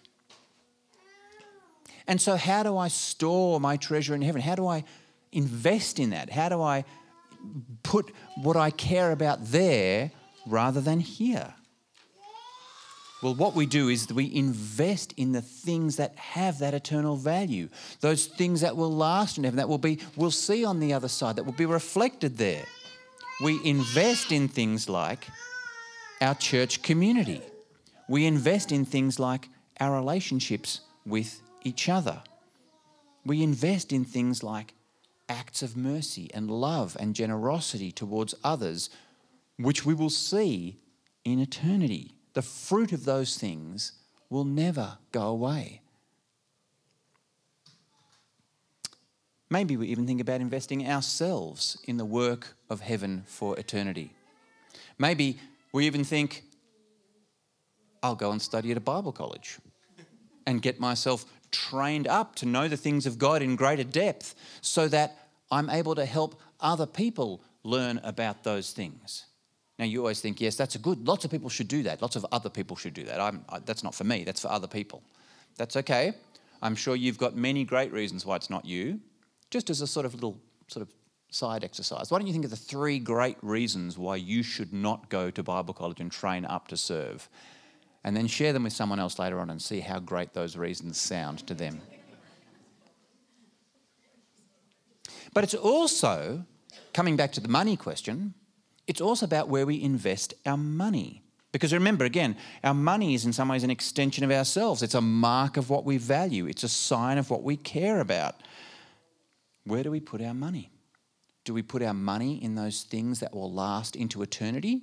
And 2.08 2.20
so, 2.20 2.36
how 2.38 2.64
do 2.64 2.78
I 2.78 2.88
store 2.88 3.60
my 3.60 3.78
treasure 3.78 4.16
in 4.16 4.22
heaven? 4.22 4.42
How 4.42 4.56
do 4.56 4.66
I 4.66 4.84
invest 5.32 6.00
in 6.00 6.10
that? 6.10 6.32
How 6.32 6.50
do 6.50 6.62
I 6.62 6.84
put 7.84 8.12
what 8.36 8.58
I 8.58 8.72
care 8.72 9.12
about 9.12 9.46
there 9.46 10.12
rather 10.48 10.82
than 10.82 11.00
here? 11.00 11.54
Well, 13.22 13.36
what 13.36 13.54
we 13.54 13.66
do 13.66 13.90
is 13.90 14.12
we 14.14 14.34
invest 14.34 15.14
in 15.18 15.34
the 15.34 15.42
things 15.42 15.98
that 15.98 16.16
have 16.16 16.60
that 16.60 16.74
eternal 16.74 17.18
value, 17.18 17.68
those 18.00 18.28
things 18.28 18.62
that 18.62 18.78
will 18.78 18.96
last 18.96 19.38
in 19.38 19.44
heaven, 19.44 19.58
that 19.58 19.68
will 19.68 19.78
be, 19.78 20.00
we'll 20.16 20.32
see 20.32 20.64
on 20.64 20.80
the 20.80 20.94
other 20.94 21.10
side, 21.10 21.36
that 21.36 21.44
will 21.44 21.52
be 21.52 21.66
reflected 21.66 22.38
there. 22.38 22.64
We 23.42 23.60
invest 23.66 24.32
in 24.32 24.48
things 24.48 24.88
like 24.88 25.28
our 26.22 26.36
church 26.36 26.82
community. 26.82 27.42
We 28.08 28.26
invest 28.26 28.72
in 28.72 28.86
things 28.86 29.20
like 29.20 29.50
our 29.82 29.94
relationships 29.96 30.82
with 31.06 31.42
each 31.64 31.90
other. 31.90 32.22
We 33.26 33.44
invest 33.44 33.92
in 33.92 34.06
things 34.06 34.44
like 34.44 34.74
acts 35.28 35.62
of 35.62 35.76
mercy 35.76 36.30
and 36.34 36.50
love 36.50 36.96
and 37.00 37.14
generosity 37.14 37.92
towards 37.92 38.34
others 38.44 38.90
which 39.58 39.86
we 39.86 39.94
will 39.94 40.10
see 40.10 40.80
in 41.26 41.40
eternity. 41.40 42.14
The 42.34 42.42
fruit 42.42 42.92
of 42.92 43.06
those 43.06 43.38
things 43.38 43.94
will 44.30 44.46
never 44.46 44.98
go 45.12 45.28
away. 45.28 45.82
Maybe 49.50 49.76
we 49.76 49.88
even 49.88 50.06
think 50.06 50.22
about 50.22 50.42
investing 50.42 50.88
ourselves 50.88 51.80
in 51.86 51.98
the 51.98 52.06
work 52.06 52.56
of 52.70 52.82
heaven 52.82 53.24
for 53.26 53.58
eternity. 53.58 54.14
Maybe 55.00 55.40
we 55.74 55.88
even 55.88 56.04
think, 56.04 56.44
I'll 58.04 58.16
go 58.16 58.32
and 58.32 58.42
study 58.42 58.70
at 58.70 58.78
a 58.78 58.82
Bible 58.82 59.12
college 59.12 59.58
and 60.46 60.62
get 60.62 60.80
myself 60.80 61.26
trained 61.52 62.08
up 62.08 62.36
to 62.36 62.46
know 62.46 62.68
the 62.68 62.78
things 62.78 63.08
of 63.08 63.18
God 63.18 63.42
in 63.42 63.56
greater 63.56 63.84
depth 63.84 64.36
so 64.62 64.88
that 64.90 65.18
I'm 65.52 65.70
able 65.70 65.96
to 65.96 66.06
help 66.06 66.40
other 66.60 66.86
people 66.86 67.42
learn 67.64 68.00
about 68.04 68.44
those 68.44 68.72
things. 68.72 69.26
Now, 69.80 69.86
you 69.86 70.00
always 70.00 70.20
think, 70.20 70.42
yes, 70.42 70.58
that's 70.58 70.76
a 70.76 70.78
good, 70.78 71.08
lots 71.08 71.24
of 71.24 71.32
people 71.32 71.50
should 71.50 71.70
do 71.70 71.84
that. 71.84 72.02
Lots 72.02 72.18
of 72.18 72.26
other 72.34 72.50
people 72.50 72.76
should 72.76 72.94
do 72.94 73.06
that. 73.06 73.22
I, 73.22 73.32
that's 73.66 73.82
not 73.82 73.96
for 73.96 74.04
me, 74.04 74.26
that's 74.26 74.42
for 74.42 74.50
other 74.50 74.68
people. 74.68 75.02
That's 75.56 75.78
okay. 75.78 76.12
I'm 76.62 76.76
sure 76.76 76.98
you've 76.98 77.18
got 77.18 77.38
many 77.38 77.64
great 77.64 77.94
reasons 77.94 78.26
why 78.26 78.36
it's 78.36 78.50
not 78.50 78.66
you. 78.66 79.00
Just 79.50 79.70
as 79.70 79.80
a 79.80 79.88
sort 79.88 80.06
of 80.06 80.14
little 80.14 80.38
sort 80.68 80.86
of 80.86 80.94
side 81.32 81.64
exercise, 81.64 82.12
why 82.12 82.18
don't 82.20 82.28
you 82.28 82.34
think 82.34 82.44
of 82.44 82.52
the 82.52 82.58
three 82.58 83.00
great 83.00 83.38
reasons 83.42 83.98
why 83.98 84.18
you 84.18 84.44
should 84.44 84.74
not 84.74 85.10
go 85.10 85.32
to 85.32 85.42
Bible 85.42 85.74
college 85.74 86.02
and 86.02 86.12
train 86.12 86.44
up 86.44 86.68
to 86.68 86.76
serve? 86.76 87.30
And 88.04 88.18
then 88.18 88.28
share 88.28 88.52
them 88.52 88.64
with 88.64 88.74
someone 88.74 89.00
else 89.00 89.18
later 89.18 89.40
on 89.40 89.50
and 89.50 89.62
see 89.62 89.80
how 89.80 90.00
great 90.00 90.34
those 90.34 90.58
reasons 90.58 91.00
sound 91.00 91.48
to 91.48 91.54
them. 91.54 91.82
But 95.34 95.46
it's 95.46 95.54
also, 95.54 96.46
coming 96.94 97.16
back 97.16 97.32
to 97.34 97.40
the 97.40 97.48
money 97.48 97.78
question, 97.78 98.34
it's 98.90 99.02
also 99.02 99.24
about 99.24 99.50
where 99.50 99.68
we 99.68 99.80
invest 99.80 100.34
our 100.48 100.58
money. 100.58 101.22
Because 101.52 101.72
remember, 101.72 102.06
again, 102.06 102.36
our 102.64 102.74
money 102.74 103.14
is 103.14 103.24
in 103.24 103.34
some 103.34 103.48
ways 103.48 103.64
an 103.64 103.70
extension 103.70 104.24
of 104.24 104.32
ourselves. 104.32 104.82
It's 104.82 104.96
a 104.96 105.02
mark 105.02 105.58
of 105.58 105.70
what 105.70 105.86
we 105.86 105.98
value, 105.98 106.48
it's 106.48 106.64
a 106.64 106.70
sign 106.70 107.20
of 107.20 107.30
what 107.30 107.44
we 107.44 107.56
care 107.56 108.02
about. 108.02 108.36
Where 109.64 109.84
do 109.84 109.92
we 109.92 110.00
put 110.00 110.24
our 110.24 110.34
money? 110.34 110.72
Do 111.44 111.54
we 111.54 111.62
put 111.62 111.84
our 111.84 111.94
money 111.94 112.44
in 112.44 112.56
those 112.56 112.82
things 112.82 113.20
that 113.20 113.32
will 113.32 113.54
last 113.54 113.96
into 113.96 114.24
eternity? 114.24 114.82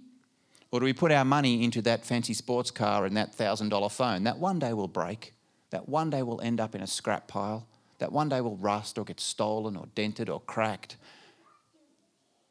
Or 0.71 0.79
do 0.79 0.85
we 0.85 0.93
put 0.93 1.11
our 1.11 1.25
money 1.25 1.65
into 1.65 1.83
that 1.83 2.05
fancy 2.05 2.33
sports 2.33 2.71
car 2.71 3.07
and 3.07 3.17
that 3.17 3.37
$1,000 3.37 3.91
phone 3.91 4.23
that 4.23 4.39
one 4.39 4.61
day 4.61 4.73
will 4.73 4.89
break, 4.89 5.35
that 5.71 5.89
one 5.89 6.11
day 6.11 6.23
will 6.23 6.41
end 6.41 6.61
up 6.61 6.77
in 6.77 6.81
a 6.81 6.87
scrap 6.87 7.27
pile, 7.27 7.67
that 7.99 8.13
one 8.13 8.29
day 8.29 8.41
will 8.41 8.57
rust 8.57 8.99
or 8.99 9.05
get 9.05 9.19
stolen 9.19 9.77
or 9.77 9.87
dented 9.97 10.29
or 10.29 10.41
cracked? 10.41 10.97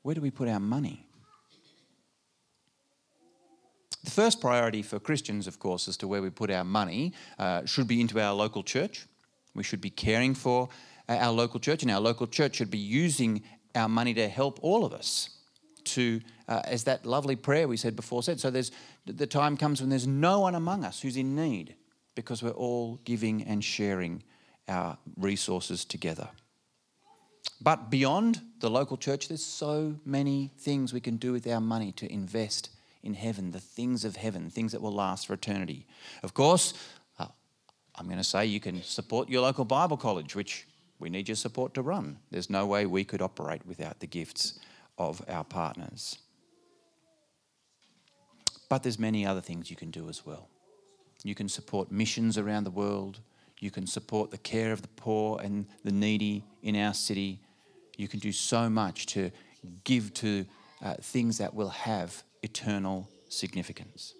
Where 0.01 0.15
do 0.15 0.21
we 0.21 0.31
put 0.31 0.49
our 0.49 0.59
money? 0.59 1.04
The 4.05 4.11
first 4.11 4.39
priority 4.39 4.83
for 4.83 4.99
Christians, 4.99 5.47
of 5.47 5.57
course, 5.57 5.87
as 5.87 5.97
to 5.97 6.07
where 6.07 6.21
we 6.21 6.29
put 6.29 6.51
our 6.51 6.63
money 6.63 7.13
uh, 7.39 7.65
should 7.65 7.87
be 7.87 7.99
into 7.99 8.21
our 8.21 8.35
local 8.35 8.61
church. 8.61 9.07
We 9.55 9.63
should 9.63 9.81
be 9.81 9.89
caring 9.89 10.35
for 10.35 10.69
our 11.09 11.31
local 11.31 11.59
church, 11.59 11.81
and 11.81 11.91
our 11.91 11.99
local 11.99 12.27
church 12.27 12.55
should 12.55 12.69
be 12.69 12.77
using 12.77 13.41
our 13.73 13.89
money 13.89 14.13
to 14.13 14.27
help 14.27 14.59
all 14.61 14.85
of 14.85 14.93
us 14.93 15.31
to, 15.85 16.21
uh, 16.47 16.61
as 16.65 16.83
that 16.83 17.05
lovely 17.05 17.35
prayer 17.35 17.67
we 17.67 17.77
said 17.77 17.95
before 17.95 18.21
said, 18.21 18.39
so 18.39 18.51
there's 18.51 18.71
the 19.07 19.27
time 19.27 19.57
comes 19.57 19.81
when 19.81 19.89
there's 19.89 20.07
no 20.07 20.39
one 20.39 20.53
among 20.53 20.83
us 20.83 21.01
who's 21.01 21.17
in 21.17 21.35
need 21.35 21.75
because 22.13 22.43
we're 22.43 22.51
all 22.51 22.99
giving 23.05 23.41
and 23.43 23.63
sharing 23.63 24.21
our 24.67 24.99
resources 25.17 25.83
together. 25.83 26.29
But 27.59 27.89
beyond 27.89 28.41
the 28.59 28.69
local 28.69 28.97
church, 28.97 29.27
there's 29.27 29.45
so 29.45 29.95
many 30.05 30.51
things 30.59 30.93
we 30.93 31.01
can 31.01 31.17
do 31.17 31.31
with 31.31 31.47
our 31.47 31.61
money 31.61 31.91
to 31.93 32.11
invest 32.11 32.69
in 33.05 33.13
heaven, 33.13 33.51
the 33.51 33.59
things 33.59 34.03
of 34.03 34.15
heaven, 34.15 34.49
things 34.49 34.71
that 34.71 34.81
will 34.81 34.91
last 34.91 35.27
for 35.27 35.33
eternity. 35.33 35.85
Of 36.23 36.33
course, 36.33 36.73
uh, 37.19 37.27
I'm 37.95 38.05
going 38.07 38.17
to 38.17 38.23
say 38.23 38.45
you 38.45 38.59
can 38.59 38.81
support 38.81 39.29
your 39.29 39.43
local 39.43 39.63
Bible 39.63 39.95
college, 39.95 40.35
which 40.35 40.67
we 40.99 41.09
need 41.09 41.29
your 41.29 41.35
support 41.35 41.73
to 41.75 41.81
run. 41.81 42.17
There's 42.31 42.49
no 42.49 42.65
way 42.65 42.85
we 42.85 43.03
could 43.03 43.21
operate 43.21 43.65
without 43.65 43.99
the 43.99 44.07
gifts 44.07 44.59
of 44.97 45.21
our 45.29 45.43
partners. 45.43 46.17
But 48.69 48.81
there's 48.81 48.97
many 48.97 49.25
other 49.25 49.41
things 49.41 49.69
you 49.69 49.75
can 49.75 49.91
do 49.91 50.09
as 50.09 50.25
well. 50.25 50.49
You 51.23 51.35
can 51.35 51.47
support 51.47 51.91
missions 51.91 52.37
around 52.37 52.63
the 52.63 52.71
world. 52.71 53.19
You 53.59 53.71
can 53.71 53.85
support 53.87 54.31
the 54.31 54.37
care 54.37 54.71
of 54.71 54.81
the 54.81 54.87
poor 54.89 55.39
and 55.41 55.67
the 55.83 55.91
needy 55.91 56.43
in 56.63 56.75
our 56.75 56.93
city. 56.93 57.39
You 57.97 58.07
can 58.07 58.19
do 58.19 58.31
so 58.31 58.69
much 58.69 59.05
to 59.07 59.31
give 59.83 60.13
to 60.15 60.45
uh, 60.83 60.95
things 61.01 61.37
that 61.37 61.53
will 61.53 61.69
have 61.69 62.23
eternal 62.45 63.09
significance. 63.27 64.13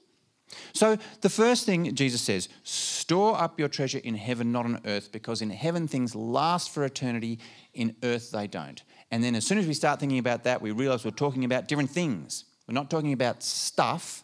So, 0.74 0.98
the 1.22 1.30
first 1.30 1.66
thing 1.66 1.96
Jesus 1.96 2.22
says 2.22 2.50
store 2.64 3.40
up 3.40 3.60
your 3.60 3.68
treasure 3.68 4.00
in 4.04 4.16
heaven, 4.16 4.52
not 4.52 4.66
on 4.66 4.82
earth, 4.86 5.12
because 5.12 5.42
in 5.42 5.50
heaven 5.50 5.88
things 5.88 6.16
last 6.16 6.72
for 6.72 6.84
eternity, 6.84 7.40
in 7.74 7.96
earth 8.04 8.32
they 8.32 8.48
don't. 8.48 8.84
And 9.12 9.24
then, 9.24 9.36
as 9.36 9.46
soon 9.46 9.58
as 9.58 9.68
we 9.68 9.74
start 9.74 10.00
thinking 10.00 10.20
about 10.20 10.44
that, 10.44 10.62
we 10.62 10.72
realize 10.72 11.04
we're 11.04 11.12
talking 11.12 11.46
about 11.46 11.68
different 11.68 11.90
things. 11.90 12.46
We're 12.68 12.74
not 12.74 12.90
talking 12.90 13.14
about 13.14 13.44
stuff, 13.44 14.24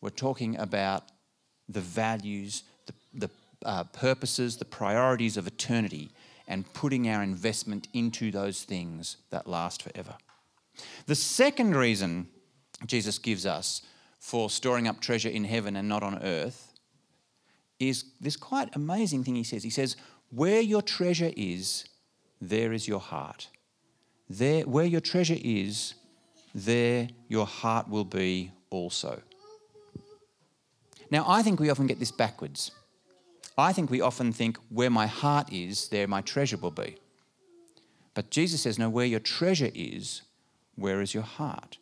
we're 0.00 0.10
talking 0.10 0.56
about 0.58 1.04
the 1.68 1.80
values, 1.80 2.62
the, 2.86 2.94
the 3.14 3.30
uh, 3.64 3.84
purposes, 3.84 4.56
the 4.56 4.64
priorities 4.64 5.36
of 5.36 5.46
eternity, 5.46 6.10
and 6.46 6.70
putting 6.72 7.08
our 7.08 7.22
investment 7.22 7.88
into 7.92 8.30
those 8.30 8.62
things 8.62 9.18
that 9.30 9.46
last 9.46 9.82
forever. 9.82 10.16
The 11.06 11.14
second 11.14 11.76
reason 11.76 12.28
Jesus 12.86 13.18
gives 13.18 13.46
us 13.46 13.82
for 14.18 14.50
storing 14.50 14.88
up 14.88 15.00
treasure 15.00 15.28
in 15.28 15.44
heaven 15.44 15.76
and 15.76 15.88
not 15.88 16.02
on 16.02 16.22
earth 16.22 16.72
is 17.78 18.04
this 18.20 18.36
quite 18.36 18.74
amazing 18.74 19.24
thing 19.24 19.36
he 19.36 19.44
says. 19.44 19.62
He 19.62 19.70
says, 19.70 19.96
Where 20.30 20.60
your 20.60 20.82
treasure 20.82 21.32
is, 21.36 21.84
there 22.40 22.72
is 22.72 22.88
your 22.88 23.00
heart. 23.00 23.48
There, 24.28 24.62
where 24.62 24.84
your 24.84 25.00
treasure 25.00 25.38
is, 25.38 25.94
there 26.54 27.08
your 27.28 27.46
heart 27.46 27.88
will 27.88 28.04
be 28.04 28.52
also. 28.70 29.22
Now, 31.10 31.24
I 31.26 31.42
think 31.42 31.60
we 31.60 31.70
often 31.70 31.86
get 31.86 31.98
this 31.98 32.10
backwards. 32.10 32.72
I 33.56 33.72
think 33.72 33.90
we 33.90 34.00
often 34.00 34.32
think, 34.32 34.58
where 34.68 34.90
my 34.90 35.06
heart 35.06 35.52
is, 35.52 35.88
there 35.88 36.06
my 36.06 36.20
treasure 36.20 36.56
will 36.56 36.70
be. 36.70 36.96
But 38.14 38.30
Jesus 38.30 38.62
says, 38.62 38.78
no, 38.78 38.88
where 38.88 39.06
your 39.06 39.20
treasure 39.20 39.70
is, 39.74 40.22
where 40.76 41.00
is 41.00 41.14
your 41.14 41.22
heart? 41.22 41.78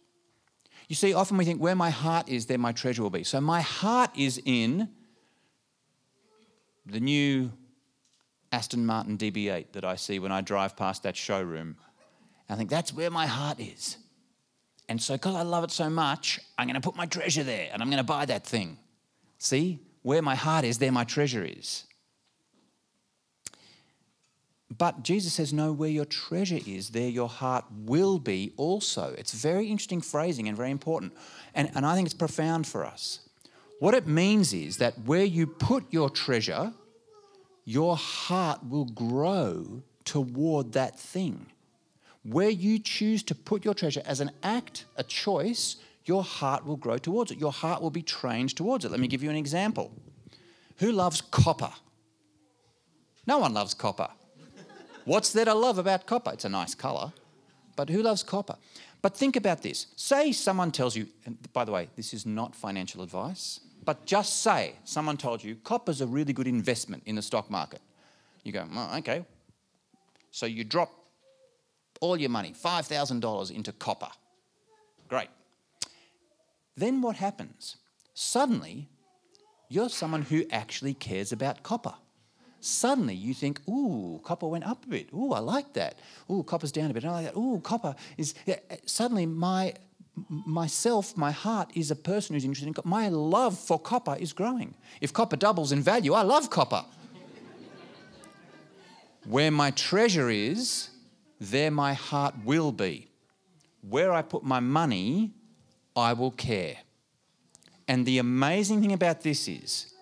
You 0.88 0.94
see, 0.94 1.14
often 1.14 1.36
we 1.36 1.44
think, 1.44 1.60
where 1.60 1.74
my 1.74 1.90
heart 1.90 2.28
is, 2.28 2.46
there 2.46 2.58
my 2.58 2.72
treasure 2.72 3.02
will 3.02 3.10
be. 3.10 3.24
So 3.24 3.40
my 3.40 3.60
heart 3.60 4.10
is 4.16 4.40
in 4.44 4.88
the 6.84 7.00
new 7.00 7.52
Aston 8.52 8.86
Martin 8.86 9.18
DB8 9.18 9.72
that 9.72 9.84
I 9.84 9.96
see 9.96 10.18
when 10.18 10.30
I 10.30 10.40
drive 10.40 10.76
past 10.76 11.02
that 11.02 11.16
showroom. 11.16 11.76
I 12.48 12.54
think 12.54 12.70
that's 12.70 12.92
where 12.92 13.10
my 13.10 13.26
heart 13.26 13.58
is. 13.58 13.96
And 14.88 15.02
so, 15.02 15.14
because 15.14 15.34
I 15.34 15.42
love 15.42 15.64
it 15.64 15.72
so 15.72 15.90
much, 15.90 16.38
I'm 16.56 16.68
going 16.68 16.80
to 16.80 16.80
put 16.80 16.94
my 16.94 17.06
treasure 17.06 17.42
there 17.42 17.68
and 17.72 17.82
I'm 17.82 17.88
going 17.88 17.98
to 17.98 18.04
buy 18.04 18.24
that 18.26 18.46
thing. 18.46 18.78
See, 19.38 19.80
where 20.02 20.22
my 20.22 20.36
heart 20.36 20.64
is, 20.64 20.78
there 20.78 20.92
my 20.92 21.02
treasure 21.02 21.44
is. 21.44 21.85
But 24.76 25.02
Jesus 25.02 25.34
says, 25.34 25.52
No, 25.52 25.72
where 25.72 25.90
your 25.90 26.04
treasure 26.04 26.58
is, 26.66 26.90
there 26.90 27.08
your 27.08 27.28
heart 27.28 27.64
will 27.70 28.18
be 28.18 28.52
also. 28.56 29.14
It's 29.16 29.32
very 29.32 29.68
interesting 29.68 30.00
phrasing 30.00 30.48
and 30.48 30.56
very 30.56 30.70
important. 30.70 31.12
And, 31.54 31.70
and 31.74 31.86
I 31.86 31.94
think 31.94 32.06
it's 32.06 32.14
profound 32.14 32.66
for 32.66 32.84
us. 32.84 33.20
What 33.78 33.94
it 33.94 34.06
means 34.06 34.52
is 34.52 34.78
that 34.78 34.98
where 35.04 35.24
you 35.24 35.46
put 35.46 35.84
your 35.92 36.10
treasure, 36.10 36.72
your 37.64 37.96
heart 37.96 38.60
will 38.68 38.86
grow 38.86 39.82
toward 40.04 40.72
that 40.72 40.98
thing. 40.98 41.46
Where 42.22 42.50
you 42.50 42.78
choose 42.78 43.22
to 43.24 43.34
put 43.34 43.64
your 43.64 43.74
treasure 43.74 44.02
as 44.04 44.20
an 44.20 44.30
act, 44.42 44.86
a 44.96 45.04
choice, 45.04 45.76
your 46.04 46.24
heart 46.24 46.64
will 46.64 46.76
grow 46.76 46.98
towards 46.98 47.30
it. 47.30 47.38
Your 47.38 47.52
heart 47.52 47.82
will 47.82 47.90
be 47.90 48.02
trained 48.02 48.56
towards 48.56 48.84
it. 48.84 48.90
Let 48.90 49.00
me 49.00 49.08
give 49.08 49.22
you 49.22 49.30
an 49.30 49.36
example. 49.36 49.92
Who 50.78 50.90
loves 50.90 51.20
copper? 51.20 51.70
No 53.26 53.38
one 53.38 53.54
loves 53.54 53.74
copper. 53.74 54.08
What's 55.06 55.32
there 55.32 55.44
to 55.44 55.54
love 55.54 55.78
about 55.78 56.04
copper? 56.06 56.32
It's 56.32 56.44
a 56.44 56.48
nice 56.48 56.74
colour. 56.74 57.12
But 57.76 57.88
who 57.90 58.02
loves 58.02 58.24
copper? 58.24 58.56
But 59.02 59.16
think 59.16 59.36
about 59.36 59.62
this. 59.62 59.86
Say 59.94 60.32
someone 60.32 60.72
tells 60.72 60.96
you, 60.96 61.06
and 61.24 61.38
by 61.52 61.64
the 61.64 61.70
way, 61.70 61.88
this 61.94 62.12
is 62.12 62.26
not 62.26 62.56
financial 62.56 63.02
advice, 63.02 63.60
but 63.84 64.04
just 64.04 64.42
say 64.42 64.74
someone 64.82 65.16
told 65.16 65.44
you 65.44 65.54
copper's 65.54 66.00
a 66.00 66.06
really 66.08 66.32
good 66.32 66.48
investment 66.48 67.04
in 67.06 67.14
the 67.14 67.22
stock 67.22 67.48
market. 67.48 67.80
You 68.42 68.50
go, 68.50 68.66
oh, 68.74 68.98
okay. 68.98 69.24
So 70.32 70.44
you 70.44 70.64
drop 70.64 70.90
all 72.00 72.16
your 72.16 72.30
money, 72.30 72.52
$5,000 72.52 73.50
into 73.52 73.72
copper. 73.72 74.10
Great. 75.08 75.28
Then 76.76 77.00
what 77.00 77.14
happens? 77.14 77.76
Suddenly, 78.12 78.88
you're 79.68 79.88
someone 79.88 80.22
who 80.22 80.44
actually 80.50 80.94
cares 80.94 81.30
about 81.30 81.62
copper 81.62 81.94
suddenly 82.66 83.14
you 83.14 83.32
think, 83.32 83.60
ooh, 83.68 84.20
copper 84.24 84.46
went 84.46 84.64
up 84.64 84.84
a 84.84 84.88
bit. 84.88 85.08
Ooh, 85.14 85.32
I 85.32 85.38
like 85.38 85.72
that. 85.74 85.98
Ooh, 86.30 86.42
copper's 86.42 86.72
down 86.72 86.90
a 86.90 86.94
bit. 86.94 87.04
I 87.04 87.10
like 87.10 87.24
that. 87.26 87.38
Ooh, 87.38 87.60
copper 87.62 87.94
is. 88.16 88.34
Yeah, 88.44 88.56
eh, 88.70 88.76
suddenly 88.86 89.26
my 89.26 89.74
myself, 90.28 91.16
my 91.16 91.30
heart 91.30 91.70
is 91.74 91.90
a 91.90 91.96
person 91.96 92.34
who's 92.34 92.44
interested 92.44 92.68
in 92.68 92.74
copper. 92.74 92.88
My 92.88 93.08
love 93.08 93.58
for 93.58 93.78
copper 93.78 94.16
is 94.18 94.32
growing. 94.32 94.74
If 95.00 95.12
copper 95.12 95.36
doubles 95.36 95.72
in 95.72 95.82
value, 95.82 96.14
I 96.14 96.22
love 96.22 96.50
copper. 96.50 96.84
Where 99.24 99.50
my 99.50 99.72
treasure 99.72 100.30
is, 100.30 100.90
there 101.40 101.70
my 101.70 101.92
heart 101.92 102.34
will 102.44 102.72
be. 102.72 103.08
Where 103.82 104.12
I 104.12 104.22
put 104.22 104.42
my 104.42 104.60
money, 104.60 105.32
I 105.94 106.12
will 106.14 106.30
care. 106.30 106.76
And 107.88 108.06
the 108.06 108.18
amazing 108.18 108.80
thing 108.80 108.92
about 108.92 109.20
this 109.20 109.48
is, 109.48 109.92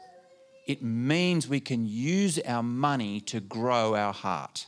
it 0.66 0.82
means 0.82 1.48
we 1.48 1.60
can 1.60 1.86
use 1.86 2.38
our 2.40 2.62
money 2.62 3.20
to 3.20 3.40
grow 3.40 3.94
our 3.94 4.12
heart. 4.12 4.66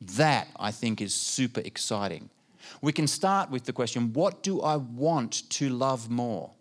That, 0.00 0.48
I 0.58 0.70
think, 0.70 1.00
is 1.00 1.14
super 1.14 1.60
exciting. 1.64 2.30
We 2.82 2.92
can 2.92 3.06
start 3.06 3.50
with 3.50 3.64
the 3.64 3.72
question 3.72 4.12
what 4.12 4.42
do 4.42 4.60
I 4.60 4.76
want 4.76 5.48
to 5.50 5.68
love 5.70 6.10
more? 6.10 6.52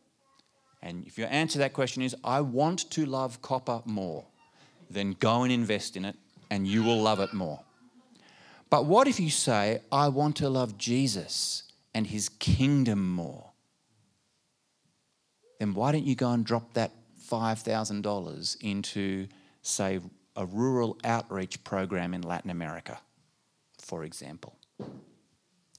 And 0.81 1.05
if 1.05 1.17
your 1.17 1.27
answer 1.29 1.53
to 1.53 1.59
that 1.59 1.73
question 1.73 2.01
is, 2.01 2.15
I 2.23 2.41
want 2.41 2.89
to 2.91 3.05
love 3.05 3.41
copper 3.41 3.81
more, 3.85 4.25
then 4.89 5.15
go 5.19 5.43
and 5.43 5.51
invest 5.51 5.97
in 5.97 6.05
it 6.05 6.15
and 6.49 6.65
you 6.67 6.83
will 6.83 7.01
love 7.01 7.19
it 7.19 7.33
more. 7.33 7.59
But 8.69 8.85
what 8.85 9.07
if 9.07 9.19
you 9.19 9.29
say, 9.29 9.81
I 9.91 10.07
want 10.09 10.37
to 10.37 10.49
love 10.49 10.77
Jesus 10.77 11.63
and 11.93 12.07
his 12.07 12.29
kingdom 12.29 13.09
more? 13.13 13.51
Then 15.59 15.73
why 15.73 15.91
don't 15.91 16.05
you 16.05 16.15
go 16.15 16.31
and 16.31 16.45
drop 16.45 16.73
that 16.73 16.91
$5,000 17.29 18.57
into, 18.61 19.27
say, 19.61 19.99
a 20.35 20.45
rural 20.45 20.97
outreach 21.03 21.63
program 21.63 22.13
in 22.13 22.21
Latin 22.21 22.51
America, 22.51 22.99
for 23.79 24.03
example. 24.03 24.55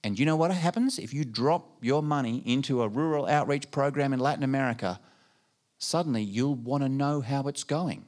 And 0.04 0.18
you 0.18 0.26
know 0.26 0.36
what 0.36 0.50
happens? 0.50 0.98
If 0.98 1.12
you 1.12 1.24
drop 1.24 1.78
your 1.80 2.02
money 2.02 2.42
into 2.44 2.82
a 2.82 2.88
rural 2.88 3.26
outreach 3.26 3.70
program 3.70 4.12
in 4.12 4.20
Latin 4.20 4.44
America, 4.44 5.00
suddenly 5.78 6.22
you'll 6.22 6.54
want 6.54 6.82
to 6.82 6.88
know 6.88 7.20
how 7.20 7.48
it's 7.48 7.64
going. 7.64 8.04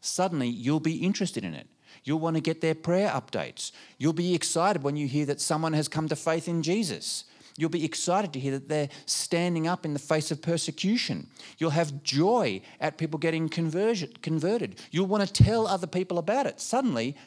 Suddenly 0.00 0.48
you'll 0.48 0.80
be 0.80 0.96
interested 0.96 1.44
in 1.44 1.54
it. 1.54 1.66
You'll 2.04 2.20
want 2.20 2.36
to 2.36 2.42
get 2.42 2.60
their 2.60 2.74
prayer 2.74 3.10
updates. 3.10 3.72
You'll 3.98 4.12
be 4.12 4.34
excited 4.34 4.82
when 4.82 4.96
you 4.96 5.06
hear 5.06 5.26
that 5.26 5.40
someone 5.40 5.72
has 5.72 5.88
come 5.88 6.08
to 6.08 6.16
faith 6.16 6.48
in 6.48 6.62
Jesus. 6.62 7.24
You'll 7.60 7.68
be 7.68 7.84
excited 7.84 8.32
to 8.32 8.40
hear 8.40 8.52
that 8.52 8.70
they're 8.70 8.88
standing 9.04 9.66
up 9.66 9.84
in 9.84 9.92
the 9.92 9.98
face 9.98 10.30
of 10.30 10.40
persecution. 10.40 11.26
You'll 11.58 11.68
have 11.70 12.02
joy 12.02 12.62
at 12.80 12.96
people 12.96 13.18
getting 13.18 13.50
converted. 13.50 14.80
You'll 14.90 15.06
want 15.06 15.26
to 15.26 15.30
tell 15.30 15.66
other 15.66 15.86
people 15.86 16.16
about 16.16 16.46
it. 16.46 16.58
Suddenly, 16.58 17.18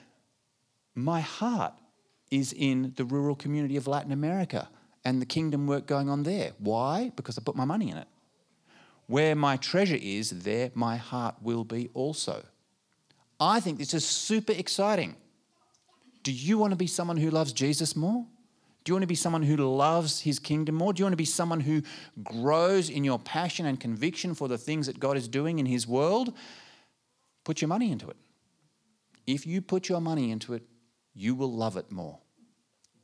my 0.95 1.21
heart 1.21 1.75
is 2.31 2.51
in 2.51 2.93
the 2.95 3.05
rural 3.05 3.35
community 3.35 3.77
of 3.77 3.85
Latin 3.85 4.11
America 4.11 4.69
and 5.05 5.21
the 5.21 5.27
kingdom 5.27 5.67
work 5.67 5.85
going 5.85 6.09
on 6.09 6.23
there. 6.23 6.53
Why? 6.57 7.11
Because 7.15 7.37
I 7.37 7.43
put 7.45 7.55
my 7.55 7.65
money 7.65 7.91
in 7.91 7.97
it. 7.97 8.07
Where 9.05 9.35
my 9.35 9.57
treasure 9.57 9.99
is, 10.01 10.31
there 10.31 10.71
my 10.73 10.95
heart 10.97 11.35
will 11.43 11.63
be 11.63 11.91
also. 11.93 12.43
I 13.39 13.59
think 13.59 13.77
this 13.77 13.93
is 13.93 14.03
super 14.03 14.53
exciting. 14.53 15.15
Do 16.23 16.31
you 16.31 16.57
want 16.57 16.71
to 16.71 16.77
be 16.77 16.87
someone 16.87 17.17
who 17.17 17.29
loves 17.29 17.53
Jesus 17.53 17.95
more? 17.95 18.25
Do 18.83 18.89
you 18.89 18.95
want 18.95 19.03
to 19.03 19.07
be 19.07 19.15
someone 19.15 19.43
who 19.43 19.55
loves 19.55 20.21
his 20.21 20.39
kingdom 20.39 20.75
more? 20.75 20.93
Do 20.93 20.99
you 20.99 21.05
want 21.05 21.13
to 21.13 21.17
be 21.17 21.25
someone 21.25 21.61
who 21.61 21.83
grows 22.21 22.89
in 22.89 23.03
your 23.03 23.19
passion 23.19 23.65
and 23.65 23.79
conviction 23.79 24.35
for 24.35 24.47
the 24.47 24.57
things 24.57 24.87
that 24.87 24.99
God 24.99 25.15
is 25.15 25.27
doing 25.27 25.59
in 25.59 25.65
his 25.65 25.87
world? 25.87 26.33
Put 27.45 27.61
your 27.61 27.69
money 27.69 27.91
into 27.91 28.09
it. 28.09 28.17
If 29.25 29.47
you 29.47 29.61
put 29.61 29.87
your 29.87 30.01
money 30.01 30.31
into 30.31 30.53
it, 30.53 30.63
you 31.13 31.33
will 31.33 31.51
love 31.51 31.77
it 31.77 31.91
more. 31.91 32.19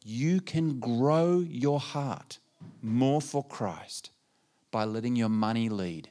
You 0.04 0.42
can 0.42 0.80
grow 0.80 1.40
your 1.40 1.80
heart 1.80 2.40
more 2.82 3.22
for 3.22 3.44
Christ 3.44 4.12
by 4.72 4.84
letting 4.84 5.16
your 5.16 5.30
money 5.30 5.70
lead. 5.70 6.10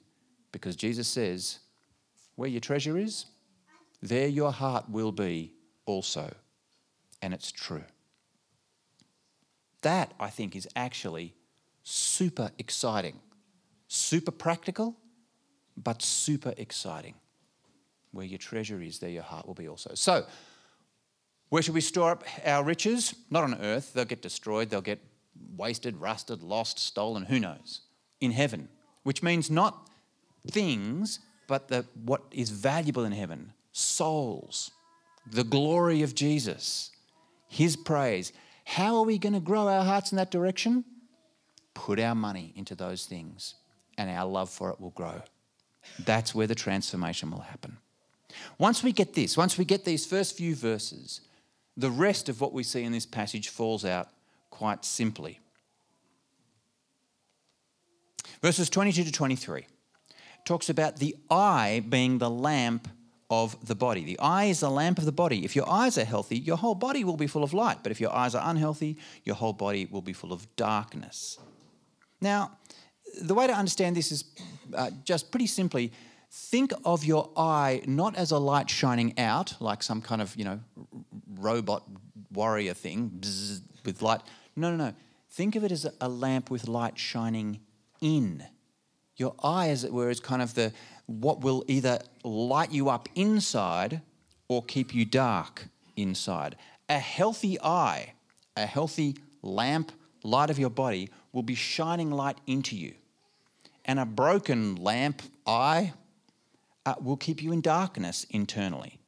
Because 0.50 0.76
Jesus 0.76 1.08
says, 1.08 1.58
where 2.36 2.48
your 2.48 2.60
treasure 2.60 2.96
is, 2.96 3.26
there 4.00 4.28
your 4.28 4.52
heart 4.52 4.88
will 4.88 5.12
be 5.12 5.52
also. 5.84 6.32
And 7.20 7.34
it's 7.34 7.52
true. 7.52 7.84
That, 9.82 10.12
I 10.18 10.30
think, 10.30 10.56
is 10.56 10.68
actually 10.74 11.34
super 11.82 12.50
exciting, 12.58 13.20
super 13.86 14.30
practical, 14.30 14.96
but 15.76 16.02
super 16.02 16.54
exciting. 16.56 17.14
Where 18.12 18.26
your 18.26 18.38
treasure 18.38 18.80
is, 18.80 18.98
there 18.98 19.10
your 19.10 19.22
heart 19.22 19.46
will 19.46 19.54
be 19.54 19.68
also. 19.68 19.92
So, 19.94 20.26
where 21.50 21.62
should 21.62 21.74
we 21.74 21.80
store 21.80 22.12
up 22.12 22.24
our 22.44 22.64
riches? 22.64 23.14
Not 23.30 23.44
on 23.44 23.54
earth. 23.60 23.92
They'll 23.94 24.04
get 24.04 24.22
destroyed, 24.22 24.70
they'll 24.70 24.80
get 24.80 25.00
wasted, 25.56 25.96
rusted, 25.96 26.42
lost, 26.42 26.78
stolen, 26.78 27.24
who 27.24 27.38
knows? 27.38 27.82
In 28.20 28.32
heaven, 28.32 28.68
which 29.02 29.22
means 29.22 29.50
not 29.50 29.88
things, 30.50 31.20
but 31.46 31.68
the, 31.68 31.86
what 32.04 32.22
is 32.30 32.50
valuable 32.50 33.04
in 33.04 33.12
heaven 33.12 33.52
souls, 33.72 34.70
the 35.30 35.44
glory 35.44 36.02
of 36.02 36.14
Jesus, 36.14 36.90
His 37.48 37.76
praise. 37.76 38.32
How 38.68 38.96
are 38.96 39.04
we 39.04 39.16
going 39.16 39.32
to 39.32 39.40
grow 39.40 39.66
our 39.66 39.82
hearts 39.82 40.12
in 40.12 40.16
that 40.16 40.30
direction? 40.30 40.84
Put 41.72 41.98
our 41.98 42.14
money 42.14 42.52
into 42.54 42.74
those 42.74 43.06
things, 43.06 43.54
and 43.96 44.10
our 44.10 44.26
love 44.26 44.50
for 44.50 44.68
it 44.68 44.78
will 44.78 44.90
grow. 44.90 45.22
That's 46.04 46.34
where 46.34 46.46
the 46.46 46.54
transformation 46.54 47.30
will 47.30 47.40
happen. 47.40 47.78
Once 48.58 48.82
we 48.82 48.92
get 48.92 49.14
this, 49.14 49.38
once 49.38 49.56
we 49.56 49.64
get 49.64 49.86
these 49.86 50.04
first 50.04 50.36
few 50.36 50.54
verses, 50.54 51.22
the 51.78 51.90
rest 51.90 52.28
of 52.28 52.42
what 52.42 52.52
we 52.52 52.62
see 52.62 52.84
in 52.84 52.92
this 52.92 53.06
passage 53.06 53.48
falls 53.48 53.86
out 53.86 54.10
quite 54.50 54.84
simply. 54.84 55.40
Verses 58.42 58.68
22 58.68 59.04
to 59.04 59.10
23 59.10 59.64
talks 60.44 60.68
about 60.68 60.98
the 60.98 61.16
eye 61.30 61.82
being 61.88 62.18
the 62.18 62.28
lamp 62.28 62.86
of 63.30 63.66
the 63.66 63.74
body. 63.74 64.04
The 64.04 64.18
eye 64.18 64.44
is 64.44 64.60
the 64.60 64.70
lamp 64.70 64.98
of 64.98 65.04
the 65.04 65.12
body. 65.12 65.44
If 65.44 65.54
your 65.54 65.68
eyes 65.68 65.98
are 65.98 66.04
healthy, 66.04 66.38
your 66.38 66.56
whole 66.56 66.74
body 66.74 67.04
will 67.04 67.16
be 67.16 67.26
full 67.26 67.44
of 67.44 67.52
light. 67.52 67.78
But 67.82 67.92
if 67.92 68.00
your 68.00 68.12
eyes 68.14 68.34
are 68.34 68.50
unhealthy, 68.50 68.96
your 69.24 69.36
whole 69.36 69.52
body 69.52 69.86
will 69.90 70.02
be 70.02 70.12
full 70.14 70.32
of 70.32 70.46
darkness. 70.56 71.38
Now, 72.20 72.52
the 73.20 73.34
way 73.34 73.46
to 73.46 73.52
understand 73.52 73.96
this 73.96 74.12
is 74.12 74.24
uh, 74.74 74.90
just 75.04 75.30
pretty 75.30 75.46
simply 75.46 75.92
think 76.30 76.72
of 76.84 77.04
your 77.04 77.30
eye 77.36 77.82
not 77.86 78.16
as 78.16 78.30
a 78.30 78.38
light 78.38 78.70
shining 78.70 79.18
out, 79.18 79.60
like 79.60 79.82
some 79.82 80.00
kind 80.00 80.22
of, 80.22 80.34
you 80.36 80.44
know, 80.44 80.60
robot 81.38 81.84
warrior 82.32 82.74
thing 82.74 83.10
bzz, 83.20 83.62
with 83.84 84.02
light. 84.02 84.20
No, 84.56 84.70
no, 84.70 84.76
no. 84.76 84.94
Think 85.30 85.56
of 85.56 85.64
it 85.64 85.72
as 85.72 85.86
a 86.00 86.08
lamp 86.08 86.50
with 86.50 86.66
light 86.66 86.98
shining 86.98 87.60
in. 88.00 88.44
Your 89.16 89.34
eye, 89.42 89.68
as 89.68 89.84
it 89.84 89.92
were, 89.92 90.10
is 90.10 90.20
kind 90.20 90.42
of 90.42 90.54
the 90.54 90.72
what 91.08 91.40
will 91.40 91.64
either 91.68 91.98
light 92.22 92.70
you 92.70 92.90
up 92.90 93.08
inside 93.14 94.02
or 94.46 94.62
keep 94.62 94.94
you 94.94 95.06
dark 95.06 95.68
inside. 95.96 96.54
A 96.88 96.98
healthy 96.98 97.58
eye, 97.60 98.12
a 98.56 98.66
healthy 98.66 99.16
lamp, 99.42 99.90
light 100.22 100.50
of 100.50 100.58
your 100.58 100.70
body, 100.70 101.08
will 101.32 101.42
be 101.42 101.54
shining 101.54 102.10
light 102.10 102.38
into 102.46 102.76
you. 102.76 102.94
And 103.86 103.98
a 103.98 104.04
broken 104.04 104.76
lamp, 104.76 105.22
eye, 105.46 105.94
uh, 106.84 106.94
will 107.00 107.16
keep 107.16 107.42
you 107.42 107.52
in 107.52 107.62
darkness 107.62 108.26
internally. 108.28 109.00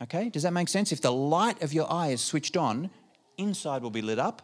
Okay, 0.00 0.28
does 0.28 0.44
that 0.44 0.52
make 0.52 0.68
sense? 0.68 0.92
If 0.92 1.00
the 1.00 1.12
light 1.12 1.60
of 1.60 1.72
your 1.72 1.92
eye 1.92 2.08
is 2.08 2.20
switched 2.20 2.56
on, 2.56 2.90
inside 3.36 3.82
will 3.82 3.90
be 3.90 4.02
lit 4.02 4.20
up. 4.20 4.42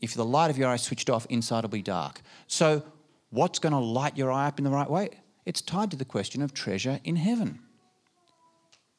If 0.00 0.14
the 0.14 0.24
light 0.24 0.50
of 0.50 0.58
your 0.58 0.68
eye 0.68 0.74
is 0.74 0.82
switched 0.82 1.10
off, 1.10 1.26
inside 1.28 1.62
will 1.62 1.70
be 1.70 1.82
dark. 1.82 2.22
So, 2.46 2.84
what's 3.30 3.58
going 3.58 3.72
to 3.72 3.80
light 3.80 4.16
your 4.16 4.30
eye 4.30 4.46
up 4.46 4.58
in 4.58 4.64
the 4.64 4.70
right 4.70 4.88
way? 4.88 5.10
It's 5.46 5.60
tied 5.60 5.90
to 5.90 5.96
the 5.96 6.04
question 6.04 6.42
of 6.42 6.52
treasure 6.52 7.00
in 7.04 7.16
heaven. 7.16 7.60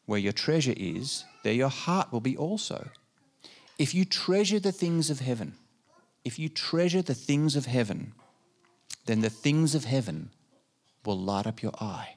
Where 0.06 0.20
your 0.20 0.34
treasure 0.34 0.74
is, 0.76 1.26
there 1.44 1.54
your 1.54 1.70
heart 1.70 2.12
will 2.12 2.22
be 2.22 2.36
also. 2.36 2.90
If 3.78 3.94
you 3.96 4.06
treasure 4.06 4.60
the 4.60 4.72
things 4.72 5.10
of 5.10 5.20
heaven, 5.20 5.56
if 6.24 6.38
you 6.38 6.50
treasure 6.50 7.02
the 7.02 7.14
things 7.14 7.56
of 7.56 7.66
heaven, 7.66 8.14
then 9.06 9.22
the 9.22 9.30
things 9.30 9.74
of 9.76 9.86
heaven 9.86 10.32
will 11.06 11.18
light 11.18 11.48
up 11.48 11.62
your 11.62 11.74
eye. 11.82 12.16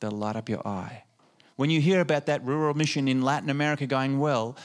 They'll 0.00 0.10
light 0.10 0.36
up 0.36 0.48
your 0.48 0.66
eye. 0.66 1.04
When 1.56 1.70
you 1.70 1.80
hear 1.80 2.00
about 2.00 2.26
that 2.26 2.44
rural 2.44 2.74
mission 2.74 3.08
in 3.08 3.22
Latin 3.22 3.48
America 3.48 3.86
going 3.86 4.18
well, 4.18 4.56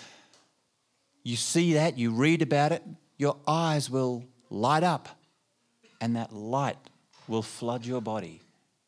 you 1.24 1.36
see 1.36 1.74
that, 1.74 1.98
you 1.98 2.12
read 2.12 2.42
about 2.42 2.72
it, 2.72 2.84
your 3.18 3.38
eyes 3.48 3.90
will 3.90 4.26
light 4.50 4.84
up, 4.84 5.08
and 6.02 6.16
that 6.16 6.34
light 6.34 6.78
will 7.28 7.44
flood 7.44 7.86
your 7.86 8.02
body. 8.02 8.42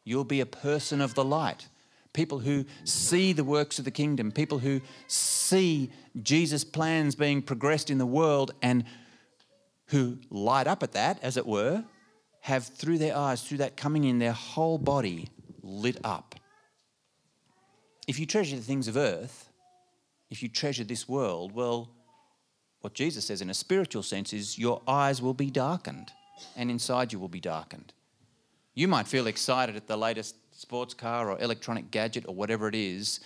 You'll 0.04 0.24
be 0.24 0.42
a 0.42 0.46
person 0.46 1.02
of 1.02 1.14
the 1.14 1.24
light. 1.24 1.68
People 2.14 2.40
who 2.40 2.66
see 2.84 3.34
the 3.34 3.44
works 3.44 3.80
of 3.80 3.86
the 3.86 3.92
kingdom, 3.92 4.32
people 4.32 4.60
who 4.60 4.82
see 5.08 5.92
Jesus' 6.22 6.64
plans 6.64 7.16
being 7.16 7.42
progressed 7.42 7.90
in 7.90 7.98
the 7.98 8.06
world 8.06 8.52
and 8.62 8.84
who 9.88 10.20
light 10.30 10.68
up 10.68 10.84
at 10.84 10.92
that, 10.92 11.20
as 11.24 11.38
it 11.38 11.46
were, 11.46 11.84
have 12.42 12.66
through 12.66 12.98
their 12.98 13.16
eyes, 13.16 13.42
through 13.42 13.60
that 13.60 13.78
coming 13.78 14.04
in, 14.04 14.20
their 14.20 14.34
whole 14.34 14.78
body 14.78 15.30
lit 15.62 15.98
up. 16.04 16.36
If 18.08 18.20
you 18.20 18.26
treasure 18.26 18.56
the 18.56 18.62
things 18.62 18.88
of 18.88 18.98
earth, 18.98 19.50
if 20.30 20.44
you 20.44 20.50
treasure 20.50 20.84
this 20.84 21.08
world, 21.08 21.54
well, 21.54 21.90
what 22.82 22.94
Jesus 22.94 23.26
says 23.26 23.42
in 23.42 23.50
a 23.50 23.54
spiritual 23.54 24.04
sense 24.04 24.34
is 24.34 24.60
your 24.60 24.82
eyes 24.88 25.22
will 25.22 25.34
be 25.34 25.50
darkened 25.50 26.12
and 26.58 26.70
inside 26.70 27.14
you 27.14 27.20
will 27.20 27.30
be 27.30 27.40
darkened. 27.40 27.94
You 28.74 28.88
might 28.88 29.08
feel 29.08 29.28
excited 29.28 29.76
at 29.76 29.88
the 29.88 29.98
latest 29.98 30.36
sports 30.60 30.94
car 30.94 31.30
or 31.30 31.40
electronic 31.40 31.92
gadget 31.92 32.26
or 32.28 32.34
whatever 32.34 32.68
it 32.68 32.76
is, 32.76 33.20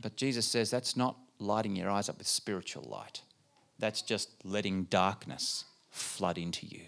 but 0.00 0.16
Jesus 0.16 0.46
says 0.46 0.70
that's 0.70 0.96
not 0.96 1.16
lighting 1.38 1.76
your 1.76 1.90
eyes 1.90 2.08
up 2.08 2.18
with 2.18 2.26
spiritual 2.26 2.84
light. 2.84 3.22
That's 3.78 4.02
just 4.02 4.28
letting 4.44 4.84
darkness 4.84 5.64
flood 5.90 6.38
into 6.38 6.66
you 6.66 6.82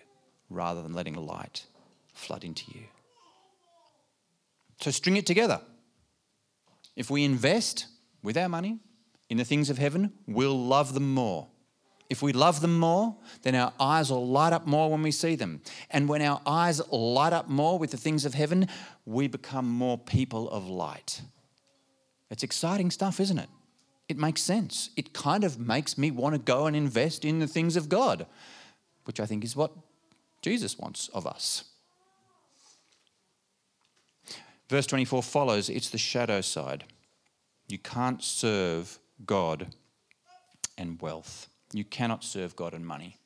rather 0.49 0.83
than 0.83 0.93
letting 0.93 1.15
light 1.15 1.67
flood 2.13 2.45
into 2.45 2.65
you. 2.73 2.85
So 4.81 4.91
string 4.91 5.17
it 5.17 5.27
together. 5.27 5.61
If 6.95 7.11
we 7.11 7.25
invest 7.25 7.87
with 8.23 8.37
our 8.37 8.49
money 8.49 8.79
in 9.29 9.37
the 9.37 9.45
things 9.45 9.71
of 9.71 9.79
heaven, 9.79 10.13
we'll 10.27 10.59
love 10.67 10.95
them 10.95 11.13
more. 11.13 11.49
If 12.11 12.23
we 12.23 12.33
love 12.33 12.61
them 12.61 12.79
more, 12.79 13.17
then 13.43 13.55
our 13.55 13.73
eyes 13.81 14.11
will 14.11 14.27
light 14.27 14.53
up 14.53 14.67
more 14.67 14.91
when 14.91 15.03
we 15.03 15.11
see 15.11 15.37
them. 15.37 15.63
And 15.91 16.09
when 16.09 16.23
our 16.23 16.41
eyes 16.47 16.87
light 16.89 17.33
up 17.33 17.49
more 17.49 17.79
with 17.79 17.91
the 17.91 17.97
things 17.97 18.25
of 18.25 18.35
heaven, 18.35 18.69
we 19.07 19.27
become 19.27 19.69
more 19.69 19.97
people 19.97 20.51
of 20.51 20.69
light. 20.69 21.23
It's 22.31 22.43
exciting 22.43 22.91
stuff, 22.91 23.21
isn't 23.21 23.39
it? 23.39 23.49
It 24.09 24.19
makes 24.19 24.43
sense. 24.43 24.91
It 24.97 25.15
kind 25.15 25.45
of 25.45 25.59
makes 25.59 25.97
me 25.97 26.11
want 26.11 26.35
to 26.35 26.39
go 26.39 26.67
and 26.67 26.77
invest 26.77 27.25
in 27.25 27.39
the 27.39 27.47
things 27.47 27.75
of 27.77 27.89
God, 27.89 28.27
which 29.05 29.19
I 29.19 29.27
think 29.27 29.45
is 29.45 29.57
what 29.57 29.73
Jesus 30.43 30.79
wants 30.79 31.09
of 31.09 31.27
us. 31.27 31.65
Verse 34.69 34.87
24 34.87 35.23
follows 35.23 35.71
it's 35.71 35.91
the 35.91 35.99
shadow 35.99 36.41
side. 36.41 36.85
You 37.69 37.79
can't 37.79 38.23
serve 38.23 38.99
God 39.25 39.69
and 40.77 41.01
wealth. 41.01 41.49
You 41.75 41.85
cannot 41.85 42.25
serve 42.25 42.57
God 42.57 42.73
and 42.73 42.87
money. 42.87 43.17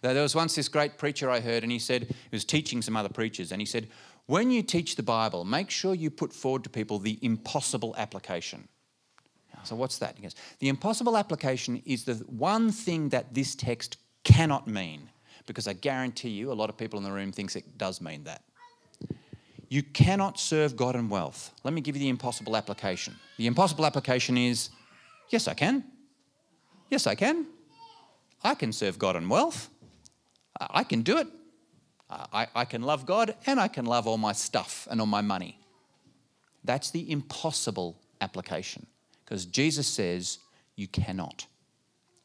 There 0.00 0.22
was 0.22 0.34
once 0.34 0.54
this 0.54 0.68
great 0.68 0.96
preacher 0.96 1.30
I 1.30 1.40
heard, 1.40 1.62
and 1.62 1.70
he 1.70 1.78
said, 1.78 2.04
he 2.08 2.16
was 2.32 2.44
teaching 2.44 2.80
some 2.80 2.96
other 2.96 3.10
preachers, 3.10 3.52
and 3.52 3.60
he 3.60 3.66
said, 3.66 3.88
When 4.26 4.50
you 4.50 4.62
teach 4.62 4.96
the 4.96 5.02
Bible, 5.02 5.44
make 5.44 5.70
sure 5.70 5.94
you 5.94 6.10
put 6.10 6.32
forward 6.32 6.64
to 6.64 6.70
people 6.70 6.98
the 6.98 7.18
impossible 7.20 7.94
application. 7.98 8.68
So, 9.64 9.74
what's 9.74 9.98
that? 9.98 10.16
He 10.16 10.22
goes, 10.22 10.34
The 10.60 10.68
impossible 10.68 11.16
application 11.16 11.82
is 11.84 12.04
the 12.04 12.14
one 12.26 12.70
thing 12.70 13.10
that 13.10 13.34
this 13.34 13.54
text 13.54 13.98
cannot 14.24 14.66
mean, 14.66 15.10
because 15.46 15.68
I 15.68 15.72
guarantee 15.74 16.30
you 16.30 16.52
a 16.52 16.54
lot 16.54 16.70
of 16.70 16.76
people 16.76 16.98
in 16.98 17.04
the 17.04 17.12
room 17.12 17.32
thinks 17.32 17.56
it 17.56 17.76
does 17.76 18.00
mean 18.00 18.24
that. 18.24 18.42
You 19.68 19.82
cannot 19.82 20.38
serve 20.38 20.76
God 20.76 20.94
and 20.94 21.10
wealth. 21.10 21.50
Let 21.64 21.74
me 21.74 21.80
give 21.80 21.96
you 21.96 22.00
the 22.00 22.08
impossible 22.08 22.56
application. 22.56 23.16
The 23.36 23.48
impossible 23.48 23.84
application 23.84 24.38
is 24.38 24.70
yes, 25.30 25.48
I 25.48 25.54
can. 25.54 25.84
Yes, 26.88 27.06
I 27.06 27.16
can. 27.16 27.46
I 28.46 28.54
can 28.54 28.72
serve 28.72 28.98
God 28.98 29.16
and 29.16 29.28
wealth. 29.28 29.68
I 30.58 30.84
can 30.84 31.02
do 31.02 31.18
it. 31.18 31.28
I, 32.08 32.46
I 32.54 32.64
can 32.64 32.82
love 32.82 33.04
God 33.04 33.34
and 33.46 33.58
I 33.58 33.68
can 33.68 33.84
love 33.84 34.06
all 34.06 34.18
my 34.18 34.32
stuff 34.32 34.86
and 34.90 35.00
all 35.00 35.06
my 35.06 35.20
money. 35.20 35.58
That's 36.64 36.90
the 36.90 37.10
impossible 37.10 38.00
application 38.20 38.86
because 39.24 39.44
Jesus 39.44 39.86
says 39.86 40.38
you 40.76 40.86
cannot. 40.86 41.46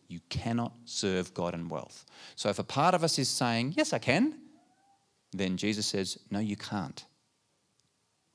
You 0.08 0.20
cannot 0.30 0.74
serve 0.86 1.34
God 1.34 1.54
and 1.54 1.70
wealth. 1.70 2.06
So 2.36 2.50
if 2.50 2.60
a 2.60 2.64
part 2.64 2.94
of 2.94 3.04
us 3.04 3.18
is 3.18 3.30
saying, 3.30 3.74
Yes, 3.78 3.94
I 3.94 4.00
can, 4.00 4.36
then 5.32 5.58
Jesus 5.58 5.86
says, 5.86 6.20
No, 6.30 6.40
you 6.40 6.56
can't. 6.56 7.04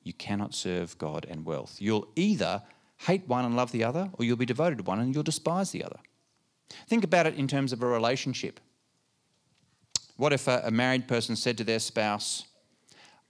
You 0.02 0.12
cannot 0.12 0.54
serve 0.54 0.96
God 0.98 1.26
and 1.28 1.44
wealth. 1.44 1.76
You'll 1.80 2.08
either 2.16 2.62
hate 2.98 3.28
one 3.28 3.44
and 3.44 3.56
love 3.56 3.72
the 3.72 3.84
other, 3.84 4.10
or 4.14 4.24
you'll 4.24 4.36
be 4.36 4.46
devoted 4.46 4.78
to 4.78 4.84
one 4.84 5.00
and 5.00 5.14
you'll 5.14 5.22
despise 5.22 5.70
the 5.70 5.84
other. 5.84 5.98
Think 6.88 7.04
about 7.04 7.26
it 7.26 7.34
in 7.34 7.48
terms 7.48 7.72
of 7.72 7.82
a 7.82 7.86
relationship. 7.86 8.60
What 10.16 10.32
if 10.32 10.48
a, 10.48 10.70
married 10.70 11.06
person 11.08 11.36
said 11.36 11.58
to 11.58 11.64
their 11.64 11.78
spouse, 11.78 12.44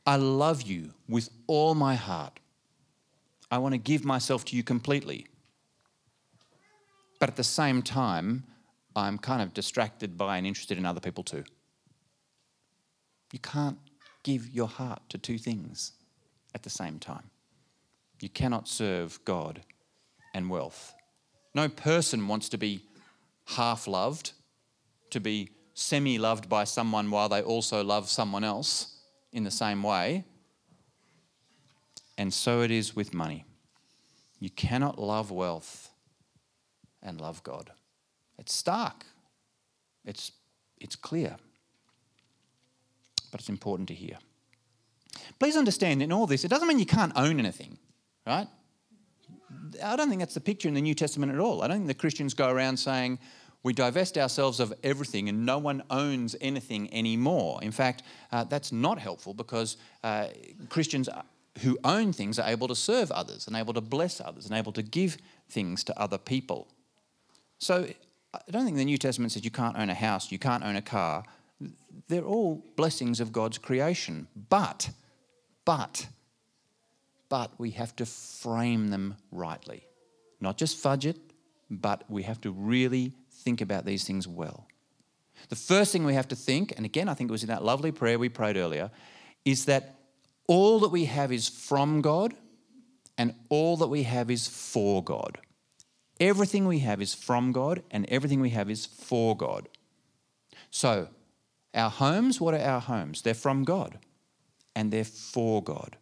I 0.07 0.17
love 0.17 0.63
you 0.63 0.93
with 1.09 1.31
all 1.47 1.75
my 1.75 1.97
heart. 1.97 2.39
I 3.51 3.59
want 3.59 3.75
to 3.75 3.79
give 3.79 4.05
myself 4.05 4.45
to 4.47 4.57
you 4.57 4.63
completely. 4.63 5.27
But 7.19 7.29
at 7.29 7.37
the 7.37 7.45
same 7.45 7.83
time, 7.83 8.45
I'm 8.95 9.19
kind 9.19 9.43
of 9.43 9.53
distracted 9.53 10.17
by 10.17 10.39
and 10.39 10.47
interested 10.47 10.79
in 10.79 10.87
other 10.87 11.01
people 11.01 11.25
too. 11.25 11.45
You 13.33 13.39
can't 13.41 13.79
give 14.23 14.49
your 14.51 14.69
heart 14.69 15.03
to 15.09 15.19
two 15.19 15.39
things 15.39 15.93
at 16.55 16.63
the 16.63 16.71
same 16.71 16.99
time. 16.99 17.31
You 18.21 18.29
cannot 18.29 18.69
serve 18.69 19.23
God 19.25 19.63
and 20.35 20.49
wealth. 20.49 20.95
No 21.55 21.69
person 21.69 22.29
wants 22.29 22.49
to 22.51 22.59
be 22.59 22.83
half 23.47 23.87
loved, 23.87 24.33
to 25.11 25.21
be 25.21 25.51
semi 25.75 26.19
loved 26.19 26.49
by 26.49 26.65
someone 26.65 27.11
while 27.11 27.29
they 27.29 27.43
also 27.43 27.83
love 27.83 28.09
someone 28.09 28.45
else 28.45 28.97
in 29.33 29.45
the 29.45 29.51
same 29.51 29.83
way. 29.83 30.25
And 32.19 32.33
so 32.33 32.63
it 32.63 32.71
is 32.71 32.97
with 32.97 33.13
money. 33.13 33.45
You 34.41 34.51
cannot 34.51 34.99
love 34.99 35.31
wealth 35.31 35.91
and 37.03 37.21
love 37.21 37.43
God. 37.43 37.71
It's 38.39 38.55
stark, 38.55 39.05
it's, 40.05 40.33
it's 40.79 40.97
clear, 40.97 41.37
but 43.31 43.41
it's 43.41 43.49
important 43.49 43.89
to 43.89 43.95
hear. 43.95 44.19
Please 45.39 45.57
understand 45.57 46.03
in 46.03 46.13
all 46.13 46.27
this, 46.27 46.45
it 46.45 46.49
doesn't 46.49 46.69
mean 46.69 46.79
you 46.79 46.87
can't 46.87 47.13
own 47.17 47.39
anything, 47.39 47.79
right? 48.27 48.49
I 49.83 49.97
don't 49.97 50.09
think 50.09 50.21
that's 50.21 50.35
the 50.35 50.41
picture 50.41 50.69
in 50.69 50.75
the 50.75 50.81
New 50.81 50.95
Testament 50.95 51.33
at 51.33 51.39
all. 51.39 51.63
I 51.63 51.69
don't 51.69 51.79
think 51.79 51.89
the 51.89 51.95
Christians 51.95 52.35
go 52.35 52.51
around 52.51 52.77
saying, 52.77 53.19
we 53.63 53.73
divest 53.73 54.17
ourselves 54.17 54.61
of 54.61 54.73
everything 54.85 55.29
and 55.29 55.45
no 55.45 55.59
one 55.59 55.83
owns 55.91 56.37
anything 56.41 56.93
anymore. 56.95 57.59
In 57.63 57.73
fact, 57.73 58.05
uh, 58.31 58.45
that's 58.45 58.71
not 58.71 58.99
helpful 58.99 59.35
because 59.35 59.77
uh, 60.05 60.29
Christians 60.69 61.09
who 61.63 61.79
own 61.85 62.13
things 62.13 62.39
are 62.39 62.49
able 62.49 62.69
to 62.69 62.77
serve 62.77 63.11
others 63.11 63.47
and 63.47 63.57
able 63.57 63.73
to 63.75 63.81
bless 63.81 64.21
others 64.21 64.47
and 64.47 64.55
able 64.55 64.73
to 64.73 64.83
give 64.83 65.17
things 65.49 65.83
to 65.85 65.99
other 66.01 66.19
people. 66.19 66.69
So 67.59 67.87
I 68.35 68.51
don't 68.51 68.65
think 68.65 68.77
the 68.77 68.85
New 68.85 68.99
Testament 68.99 69.33
says 69.33 69.45
you 69.45 69.51
can't 69.51 69.77
own 69.77 69.91
a 69.91 69.95
house, 69.95 70.31
you 70.31 70.39
can't 70.39 70.65
own 70.65 70.77
a 70.77 70.83
car. 70.83 71.25
They're 72.09 72.23
all 72.23 72.63
blessings 72.77 73.21
of 73.21 73.33
God's 73.33 73.59
creation. 73.59 74.29
But, 74.49 74.91
but, 75.65 76.07
but 77.29 77.53
we 77.59 77.71
have 77.73 77.95
to 77.97 78.07
frame 78.07 78.89
them 78.89 79.17
rightly. 79.31 79.87
Not 80.41 80.59
just 80.59 80.77
fudge 80.77 81.07
it, 81.07 81.19
but 81.71 82.05
we 82.09 82.23
have 82.23 82.41
to 82.43 82.51
really 82.51 83.13
think 83.31 83.61
about 83.61 83.85
these 83.85 84.05
things 84.05 84.29
well. 84.29 84.67
The 85.49 85.57
first 85.57 85.93
thing 85.93 86.05
we 86.05 86.15
have 86.15 86.29
to 86.29 86.37
think, 86.37 86.73
and 86.77 86.85
again, 86.85 87.09
I 87.09 87.15
think 87.15 87.31
it 87.31 87.33
was 87.33 87.43
in 87.43 87.49
that 87.49 87.65
lovely 87.65 87.93
prayer 87.93 88.19
we 88.19 88.29
prayed 88.29 88.57
earlier, 88.57 88.91
is 89.45 89.67
that 89.67 90.01
all 90.49 90.81
that 90.81 90.89
we 90.89 91.07
have 91.07 91.33
is 91.33 91.49
from 91.49 92.01
God 92.01 92.35
and 93.19 93.35
all 93.49 93.77
that 93.79 93.89
we 93.89 94.05
have 94.05 94.31
is 94.31 94.47
for 94.47 95.03
God. 95.03 95.39
Everything 96.19 96.67
we 96.67 96.81
have 96.81 97.03
is 97.03 97.15
from 97.15 97.53
God 97.53 97.83
and 97.91 98.07
everything 98.09 98.41
we 98.41 98.51
have 98.51 98.71
is 98.71 98.87
for 98.87 99.37
God. 99.37 99.69
So, 100.71 101.09
our 101.75 101.91
homes, 101.91 102.41
what 102.41 102.55
are 102.55 102.61
our 102.61 102.81
homes? 102.81 103.23
They're 103.23 103.35
from 103.35 103.65
God 103.65 103.99
and 104.75 104.91
they're 104.91 105.05
for 105.05 105.63
God. 105.63 105.97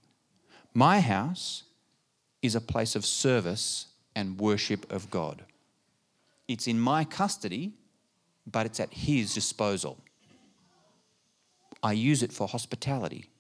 My 0.75 1.01
house 1.01 1.63
is 2.43 2.57
a 2.57 2.61
place 2.61 2.97
of 2.97 3.07
service 3.07 3.87
and 4.17 4.39
worship 4.39 4.91
of 4.93 5.11
God. 5.11 5.45
It's 6.49 6.67
in 6.67 6.81
my 6.81 7.05
custody, 7.05 7.75
but 8.47 8.67
it's 8.67 8.81
at 8.81 8.93
His 8.93 9.33
disposal. 9.33 9.99
I 11.83 11.93
use 11.93 12.23
it 12.23 12.33
for 12.33 12.49
hospitality. 12.49 13.31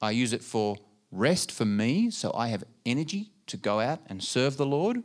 I 0.00 0.12
use 0.12 0.32
it 0.32 0.42
for 0.42 0.76
rest 1.12 1.52
for 1.52 1.64
me, 1.64 2.10
so 2.10 2.32
I 2.34 2.48
have 2.48 2.64
energy 2.86 3.30
to 3.46 3.56
go 3.56 3.80
out 3.80 4.00
and 4.06 4.22
serve 4.22 4.56
the 4.56 4.66
Lord. 4.66 5.04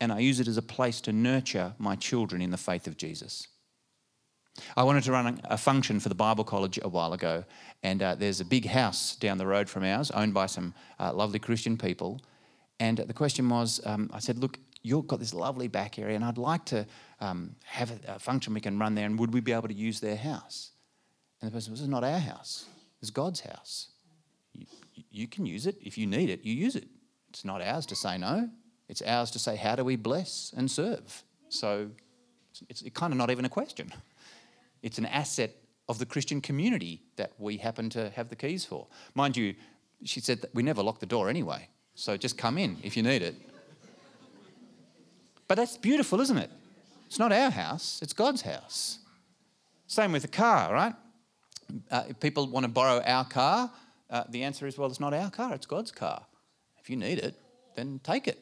And 0.00 0.12
I 0.12 0.18
use 0.18 0.40
it 0.40 0.48
as 0.48 0.56
a 0.56 0.62
place 0.62 1.00
to 1.02 1.12
nurture 1.12 1.74
my 1.78 1.94
children 1.94 2.42
in 2.42 2.50
the 2.50 2.56
faith 2.56 2.88
of 2.88 2.96
Jesus. 2.96 3.46
I 4.76 4.82
wanted 4.84 5.04
to 5.04 5.12
run 5.12 5.40
a 5.44 5.56
function 5.56 5.98
for 6.00 6.08
the 6.08 6.14
Bible 6.14 6.44
College 6.44 6.78
a 6.82 6.88
while 6.88 7.12
ago, 7.12 7.44
and 7.82 8.02
uh, 8.02 8.14
there's 8.14 8.40
a 8.40 8.44
big 8.44 8.66
house 8.66 9.16
down 9.16 9.38
the 9.38 9.46
road 9.46 9.68
from 9.68 9.84
ours, 9.84 10.10
owned 10.10 10.34
by 10.34 10.46
some 10.46 10.74
uh, 11.00 11.12
lovely 11.12 11.38
Christian 11.38 11.78
people. 11.78 12.20
And 12.78 12.98
the 12.98 13.14
question 13.14 13.48
was 13.48 13.80
um, 13.86 14.10
I 14.12 14.18
said, 14.18 14.38
Look, 14.38 14.58
you've 14.82 15.06
got 15.06 15.20
this 15.20 15.32
lovely 15.32 15.68
back 15.68 15.98
area, 15.98 16.16
and 16.16 16.24
I'd 16.24 16.38
like 16.38 16.64
to 16.66 16.86
um, 17.20 17.56
have 17.64 17.92
a, 18.06 18.18
function 18.18 18.52
we 18.52 18.60
can 18.60 18.78
run 18.78 18.94
there, 18.94 19.06
and 19.06 19.18
would 19.18 19.32
we 19.32 19.40
be 19.40 19.52
able 19.52 19.68
to 19.68 19.74
use 19.74 20.00
their 20.00 20.16
house? 20.16 20.72
And 21.40 21.50
the 21.50 21.54
person 21.54 21.70
was, 21.70 21.80
This 21.80 21.84
is 21.84 21.90
not 21.90 22.04
our 22.04 22.18
house, 22.18 22.66
it's 23.00 23.10
God's 23.10 23.40
house. 23.40 23.88
You, 24.52 24.66
you 25.10 25.28
can 25.28 25.46
use 25.46 25.66
it. 25.66 25.76
If 25.80 25.96
you 25.96 26.06
need 26.06 26.28
it, 26.28 26.44
you 26.44 26.54
use 26.54 26.76
it. 26.76 26.88
It's 27.30 27.44
not 27.44 27.62
ours 27.62 27.86
to 27.86 27.96
say 27.96 28.18
no, 28.18 28.50
it's 28.88 29.00
ours 29.00 29.30
to 29.30 29.38
say, 29.38 29.56
How 29.56 29.76
do 29.76 29.84
we 29.84 29.96
bless 29.96 30.52
and 30.54 30.70
serve? 30.70 31.24
So 31.48 31.90
it's, 32.50 32.82
it's 32.82 32.90
kind 32.94 33.12
of 33.12 33.16
not 33.16 33.30
even 33.30 33.44
a 33.44 33.48
question. 33.48 33.92
It's 34.82 34.98
an 34.98 35.06
asset 35.06 35.54
of 35.88 35.98
the 35.98 36.06
Christian 36.06 36.40
community 36.40 37.02
that 37.16 37.32
we 37.38 37.56
happen 37.56 37.90
to 37.90 38.10
have 38.10 38.28
the 38.28 38.36
keys 38.36 38.64
for. 38.64 38.86
Mind 39.14 39.36
you, 39.36 39.54
she 40.04 40.20
said 40.20 40.40
that 40.42 40.54
we 40.54 40.62
never 40.62 40.82
lock 40.82 40.98
the 40.98 41.06
door 41.06 41.28
anyway, 41.28 41.68
so 41.94 42.16
just 42.16 42.36
come 42.38 42.58
in 42.58 42.76
if 42.82 42.96
you 42.96 43.02
need 43.02 43.22
it. 43.22 43.34
But 45.48 45.56
that's 45.56 45.76
beautiful, 45.76 46.20
isn't 46.20 46.38
it? 46.38 46.50
It's 47.06 47.18
not 47.18 47.32
our 47.32 47.50
house, 47.50 48.00
it's 48.02 48.12
God's 48.12 48.42
house. 48.42 48.98
Same 49.86 50.12
with 50.12 50.22
the 50.22 50.28
car, 50.28 50.72
right? 50.72 50.94
Uh, 51.90 52.04
if 52.08 52.20
people 52.20 52.46
want 52.46 52.64
to 52.64 52.72
borrow 52.72 53.02
our 53.02 53.24
car, 53.24 53.70
uh, 54.08 54.24
the 54.30 54.42
answer 54.42 54.66
is 54.66 54.78
well, 54.78 54.88
it's 54.88 55.00
not 55.00 55.12
our 55.12 55.30
car, 55.30 55.54
it's 55.54 55.66
God's 55.66 55.90
car. 55.90 56.24
If 56.80 56.88
you 56.88 56.96
need 56.96 57.18
it, 57.18 57.34
then 57.76 58.00
take 58.02 58.26
it. 58.26 58.38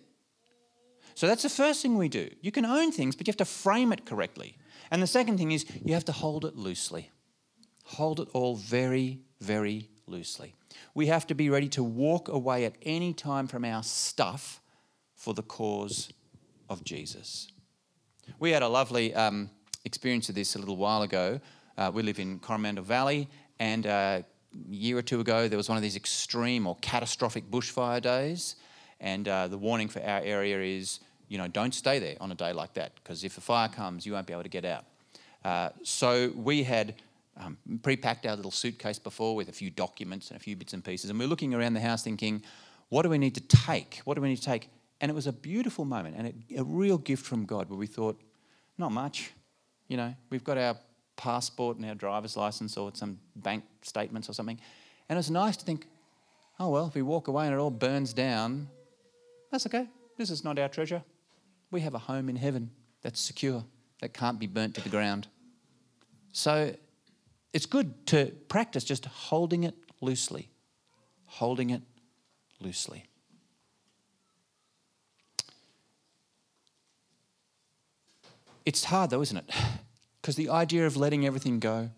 So 1.14 1.26
that's 1.26 1.42
the 1.42 1.48
first 1.48 1.82
thing 1.82 1.98
we 1.98 2.08
do. 2.08 2.30
You 2.40 2.52
can 2.52 2.64
own 2.64 2.92
things, 2.92 3.16
but 3.16 3.26
you 3.26 3.30
have 3.32 3.36
to 3.38 3.44
frame 3.44 3.92
it 3.92 4.06
correctly. 4.06 4.56
And 4.90 5.02
the 5.02 5.06
second 5.06 5.38
thing 5.38 5.52
is 5.52 5.64
you 5.84 5.94
have 5.94 6.04
to 6.06 6.12
hold 6.12 6.44
it 6.44 6.56
loosely. 6.56 7.10
Hold 7.84 8.20
it 8.20 8.28
all 8.32 8.56
very, 8.56 9.20
very 9.40 9.88
loosely. 10.06 10.54
We 10.94 11.06
have 11.06 11.26
to 11.28 11.34
be 11.34 11.50
ready 11.50 11.68
to 11.70 11.82
walk 11.82 12.28
away 12.28 12.64
at 12.64 12.76
any 12.82 13.12
time 13.12 13.46
from 13.46 13.64
our 13.64 13.82
stuff 13.82 14.60
for 15.14 15.34
the 15.34 15.42
cause 15.42 16.12
of 16.68 16.84
Jesus. 16.84 17.50
We 18.38 18.50
had 18.50 18.62
a 18.62 18.68
lovely 18.68 19.14
um, 19.14 19.50
experience 19.84 20.28
of 20.28 20.34
this 20.34 20.54
a 20.54 20.58
little 20.58 20.76
while 20.76 21.02
ago. 21.02 21.40
Uh, 21.76 21.90
we 21.92 22.02
live 22.02 22.18
in 22.18 22.38
Coromandel 22.38 22.84
Valley, 22.84 23.28
and 23.58 23.86
uh, 23.86 23.90
a 23.90 24.24
year 24.68 24.98
or 24.98 25.02
two 25.02 25.20
ago, 25.20 25.48
there 25.48 25.56
was 25.56 25.68
one 25.68 25.76
of 25.76 25.82
these 25.82 25.96
extreme 25.96 26.66
or 26.66 26.76
catastrophic 26.80 27.50
bushfire 27.50 28.00
days. 28.00 28.56
And 29.00 29.26
uh, 29.28 29.48
the 29.48 29.58
warning 29.58 29.88
for 29.88 30.00
our 30.02 30.20
area 30.20 30.60
is, 30.60 31.00
you 31.30 31.38
know, 31.38 31.48
don't 31.48 31.72
stay 31.72 31.98
there 31.98 32.16
on 32.20 32.30
a 32.30 32.34
day 32.34 32.52
like 32.52 32.74
that, 32.74 32.92
because 32.96 33.24
if 33.24 33.38
a 33.38 33.40
fire 33.40 33.68
comes, 33.68 34.04
you 34.04 34.12
won't 34.12 34.26
be 34.26 34.34
able 34.34 34.42
to 34.42 34.50
get 34.50 34.64
out. 34.64 34.84
Uh, 35.44 35.70
so 35.82 36.32
we 36.34 36.64
had 36.64 36.96
um, 37.38 37.56
pre-packed 37.82 38.26
our 38.26 38.36
little 38.36 38.50
suitcase 38.50 38.98
before 38.98 39.34
with 39.36 39.48
a 39.48 39.52
few 39.52 39.70
documents 39.70 40.30
and 40.30 40.36
a 40.36 40.40
few 40.40 40.56
bits 40.56 40.74
and 40.74 40.84
pieces, 40.84 41.08
and 41.08 41.18
we 41.18 41.24
are 41.24 41.28
looking 41.28 41.54
around 41.54 41.74
the 41.74 41.80
house 41.80 42.02
thinking, 42.02 42.42
what 42.88 43.02
do 43.02 43.08
we 43.08 43.16
need 43.16 43.36
to 43.36 43.40
take? 43.40 44.00
What 44.04 44.16
do 44.16 44.20
we 44.20 44.28
need 44.28 44.36
to 44.36 44.44
take? 44.44 44.68
And 45.00 45.08
it 45.10 45.14
was 45.14 45.28
a 45.28 45.32
beautiful 45.32 45.84
moment 45.84 46.16
and 46.18 46.26
a, 46.26 46.60
a 46.60 46.64
real 46.64 46.98
gift 46.98 47.24
from 47.24 47.46
God 47.46 47.70
where 47.70 47.78
we 47.78 47.86
thought, 47.86 48.20
not 48.76 48.92
much. 48.92 49.30
You 49.86 49.96
know, 49.96 50.14
we've 50.30 50.44
got 50.44 50.58
our 50.58 50.76
passport 51.16 51.76
and 51.76 51.86
our 51.86 51.94
driver's 51.94 52.36
license 52.36 52.76
or 52.76 52.90
some 52.94 53.18
bank 53.36 53.62
statements 53.82 54.28
or 54.28 54.32
something. 54.32 54.58
And 55.08 55.16
it 55.16 55.20
was 55.20 55.30
nice 55.30 55.56
to 55.56 55.64
think, 55.64 55.86
oh, 56.58 56.70
well, 56.70 56.86
if 56.86 56.94
we 56.94 57.02
walk 57.02 57.28
away 57.28 57.46
and 57.46 57.54
it 57.54 57.58
all 57.58 57.70
burns 57.70 58.12
down, 58.12 58.68
that's 59.50 59.66
okay. 59.66 59.86
This 60.18 60.30
is 60.30 60.44
not 60.44 60.58
our 60.58 60.68
treasure. 60.68 61.02
We 61.70 61.80
have 61.82 61.94
a 61.94 61.98
home 61.98 62.28
in 62.28 62.36
heaven 62.36 62.70
that's 63.02 63.20
secure, 63.20 63.64
that 64.00 64.12
can't 64.12 64.38
be 64.38 64.46
burnt 64.46 64.74
to 64.74 64.80
the 64.80 64.88
ground. 64.88 65.28
So 66.32 66.74
it's 67.52 67.66
good 67.66 68.06
to 68.08 68.26
practice 68.48 68.84
just 68.84 69.06
holding 69.06 69.64
it 69.64 69.74
loosely, 70.00 70.50
holding 71.26 71.70
it 71.70 71.82
loosely. 72.60 73.06
It's 78.64 78.84
hard 78.84 79.10
though, 79.10 79.22
isn't 79.22 79.36
it? 79.36 79.50
Because 80.20 80.36
the 80.36 80.50
idea 80.50 80.86
of 80.86 80.96
letting 80.96 81.26
everything 81.26 81.60
go, 81.60 81.90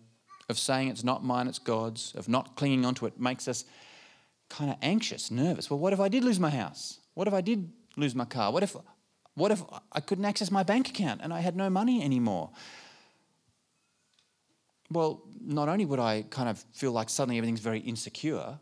of 0.49 0.57
saying 0.57 0.87
it's 0.87 1.03
not 1.03 1.23
mine, 1.23 1.47
it's 1.47 1.59
God's, 1.59 2.13
of 2.15 2.29
not 2.29 2.55
clinging 2.55 2.85
onto 2.85 3.05
it 3.05 3.19
makes 3.19 3.47
us 3.47 3.65
kind 4.49 4.69
of 4.71 4.77
anxious, 4.81 5.29
nervous. 5.29 5.69
Well, 5.69 5.79
what 5.79 5.93
if 5.93 5.99
I 5.99 6.07
did 6.07 6.23
lose 6.23 6.39
my 6.39 6.49
house? 6.49 6.99
What 7.13 7.27
if 7.27 7.33
I 7.33 7.41
did 7.41 7.71
lose 7.95 8.15
my 8.15 8.25
car? 8.25 8.51
What 8.51 8.63
if 8.63 8.75
What 9.35 9.51
if 9.51 9.63
I 9.91 9.99
couldn't 9.99 10.25
access 10.25 10.51
my 10.51 10.63
bank 10.63 10.89
account 10.89 11.21
and 11.23 11.33
I 11.33 11.39
had 11.39 11.55
no 11.55 11.69
money 11.69 12.03
anymore? 12.03 12.51
Well, 14.91 15.23
not 15.41 15.69
only 15.69 15.85
would 15.85 15.99
I 15.99 16.23
kind 16.29 16.49
of 16.49 16.59
feel 16.73 16.91
like 16.91 17.09
suddenly 17.09 17.37
everything's 17.37 17.59
very 17.59 17.79
insecure, 17.79 18.59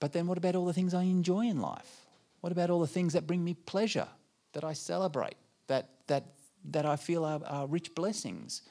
but 0.00 0.12
then 0.12 0.26
what 0.26 0.36
about 0.36 0.54
all 0.54 0.66
the 0.66 0.72
things 0.74 0.92
I 0.92 1.04
enjoy 1.04 1.46
in 1.46 1.60
life? 1.60 2.06
What 2.40 2.52
about 2.52 2.70
all 2.70 2.80
the 2.80 2.86
things 2.86 3.14
that 3.14 3.26
bring 3.26 3.42
me 3.42 3.54
pleasure, 3.54 4.08
that 4.52 4.64
I 4.64 4.74
celebrate, 4.74 5.36
that, 5.68 5.88
that, 6.08 6.24
that 6.66 6.84
I 6.84 6.96
feel 6.96 7.24
are, 7.24 7.40
are 7.46 7.66
rich 7.66 7.94
blessings? 7.94 8.62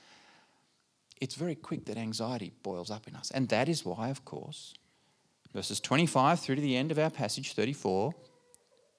It's 1.19 1.35
very 1.35 1.55
quick 1.55 1.85
that 1.85 1.97
anxiety 1.97 2.51
boils 2.63 2.91
up 2.91 3.07
in 3.07 3.15
us. 3.15 3.31
And 3.31 3.49
that 3.49 3.69
is 3.69 3.85
why, 3.85 4.09
of 4.09 4.25
course, 4.25 4.73
verses 5.53 5.79
25 5.79 6.39
through 6.39 6.55
to 6.55 6.61
the 6.61 6.75
end 6.75 6.91
of 6.91 6.99
our 6.99 7.09
passage, 7.09 7.53
34, 7.53 8.13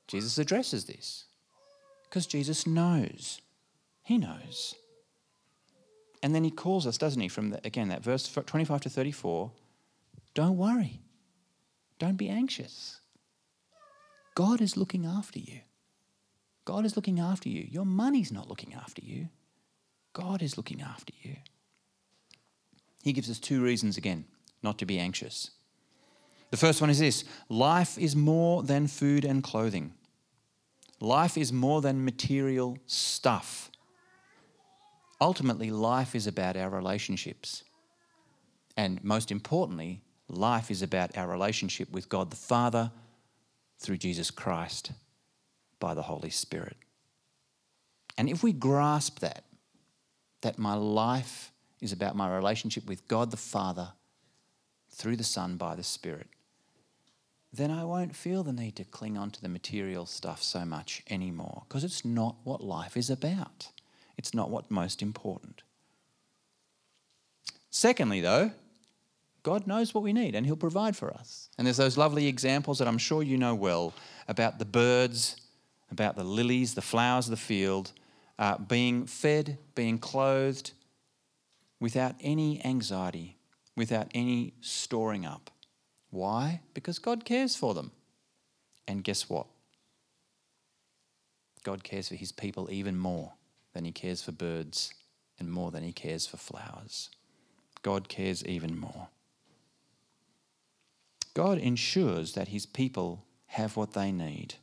Jesus 0.09 0.39
addresses 0.39 0.87
this. 0.87 1.27
Because 2.13 2.27
Jesus 2.27 2.67
knows. 2.67 3.41
He 4.03 4.19
knows. 4.19 4.75
And 6.23 6.35
then 6.35 6.45
he 6.45 6.51
calls 6.51 6.87
us, 6.87 6.99
doesn't 6.99 7.23
he, 7.23 7.29
from, 7.29 7.49
the, 7.49 7.61
again, 7.65 7.89
that 7.89 8.05
verse 8.05 8.29
25 8.29 8.83
to 8.83 8.91
34 8.91 9.51
don't 10.35 10.59
worry. 10.59 11.01
Don't 11.99 12.19
be 12.19 12.29
anxious. 12.29 13.01
God 14.35 14.61
is 14.61 14.77
looking 14.77 15.07
after 15.07 15.39
you. 15.39 15.61
God 16.67 16.85
is 16.85 16.97
looking 16.97 17.19
after 17.19 17.49
you. 17.49 17.67
Your 17.71 17.87
money's 17.87 18.31
not 18.31 18.47
looking 18.47 18.75
after 18.75 19.03
you. 19.03 19.31
God 20.13 20.43
is 20.43 20.59
looking 20.59 20.83
after 20.83 21.15
you. 21.23 21.37
He 23.03 23.15
gives 23.15 23.31
us 23.31 23.39
two 23.39 23.63
reasons 23.63 23.97
again 23.97 24.27
not 24.63 24.77
to 24.79 24.87
be 24.87 24.99
anxious. 24.99 25.51
The 26.51 26.59
first 26.59 26.83
one 26.83 26.91
is 26.91 26.99
this 26.99 27.25
life 27.49 27.97
is 27.97 28.15
more 28.15 28.63
than 28.63 28.87
food 28.87 29.25
and 29.25 29.43
clothing. 29.43 29.95
Life 31.03 31.37
is 31.37 31.53
more 31.53 31.81
than 31.81 32.05
material 32.05 32.79
stuff. 32.87 33.73
Ultimately, 35.21 35.69
life 35.69 36.15
is 36.15 36.29
about 36.29 36.57
our 36.57 36.71
relationships. 36.71 37.65
And 38.77 39.03
most 39.03 39.33
importantly, 39.33 40.01
life 40.29 40.71
is 40.71 40.81
about 40.81 41.19
our 41.19 41.27
relationship 41.27 41.91
with 41.91 42.09
God 42.09 42.31
the 42.31 42.37
Father 42.37 42.93
through 43.81 43.97
Jesus 43.97 44.31
Christ 44.31 44.93
by 45.81 45.93
the 45.93 46.03
Holy 46.03 46.31
Spirit. 46.31 46.77
And 48.17 48.29
if 48.29 48.45
we 48.45 48.53
grasp 48.53 49.19
that, 49.19 49.43
that 50.43 50.57
my 50.57 50.75
life 50.75 51.51
is 51.81 51.91
about 51.91 52.15
my 52.15 52.33
relationship 52.33 52.87
with 52.87 53.09
God 53.09 53.33
the 53.33 53.37
Father 53.37 53.89
through 54.89 55.17
the 55.17 55.25
Son 55.25 55.57
by 55.57 55.75
the 55.75 55.83
Spirit, 55.83 56.29
then 57.53 57.71
I 57.71 57.85
won't 57.85 58.17
feel 58.17 58.43
the 58.43 58.53
need 58.53 58.77
to 58.77 58.85
cling 58.85 59.19
on 59.19 59.31
to 59.33 59.43
the 59.43 59.49
material 59.49 60.07
stuff 60.07 60.43
so 60.43 60.65
much 60.65 61.03
anymore 61.11 61.65
because 61.69 61.85
it's 61.85 62.05
not 62.05 62.37
what 62.45 62.63
life 62.63 62.97
is 62.97 63.11
about. 63.11 63.69
It's 64.17 64.33
not 64.33 64.51
what's 64.51 64.71
most 64.71 65.03
important. 65.03 65.63
Secondly, 67.71 68.21
though, 68.21 68.53
God 69.43 69.67
knows 69.67 69.93
what 69.93 70.05
we 70.05 70.13
need 70.13 70.35
and 70.35 70.47
He'll 70.47 70.57
provide 70.57 70.97
for 70.97 71.13
us. 71.13 71.51
And 71.59 71.67
there's 71.67 71.77
those 71.77 71.99
lovely 71.99 72.27
examples 72.27 72.79
that 72.79 72.89
I'm 72.89 72.99
sure 72.99 73.23
you 73.23 73.37
know 73.37 73.55
well 73.55 73.93
about 74.29 74.59
the 74.59 74.65
birds, 74.65 75.37
about 75.91 76.17
the 76.17 76.25
lilies, 76.25 76.75
the 76.75 76.83
flowers 76.83 77.27
of 77.27 77.33
the 77.33 77.37
field, 77.37 77.93
uh, 78.39 78.59
being 78.59 79.07
fed, 79.07 79.59
being 79.75 79.99
clothed 79.99 80.73
without 81.81 82.15
any 82.21 82.65
anxiety, 82.65 83.37
without 83.77 84.09
any 84.15 84.55
storing 84.61 85.27
up. 85.27 85.52
Why? 86.13 86.61
Because 86.75 86.99
God 86.99 87.25
cares 87.25 87.57
for 87.57 87.73
them. 87.73 87.91
And 88.87 89.03
guess 89.03 89.31
what? 89.31 89.47
God 91.65 91.83
cares 91.83 92.09
for 92.09 92.17
his 92.17 92.33
people 92.33 92.69
even 92.71 92.99
more 92.99 93.33
than 93.73 93.87
he 93.87 93.93
cares 93.93 94.23
for 94.23 94.33
birds 94.33 94.93
and 95.39 95.51
more 95.51 95.71
than 95.71 95.83
he 95.83 95.93
cares 95.93 96.27
for 96.27 96.37
flowers. 96.37 97.09
God 97.81 98.11
cares 98.11 98.45
even 98.45 98.79
more. 98.79 99.09
God 101.33 101.57
ensures 101.57 102.35
that 102.35 102.49
his 102.49 102.67
people 102.67 103.25
have 103.47 103.79
what 103.79 103.95
they 103.95 104.13
need. 104.13 104.57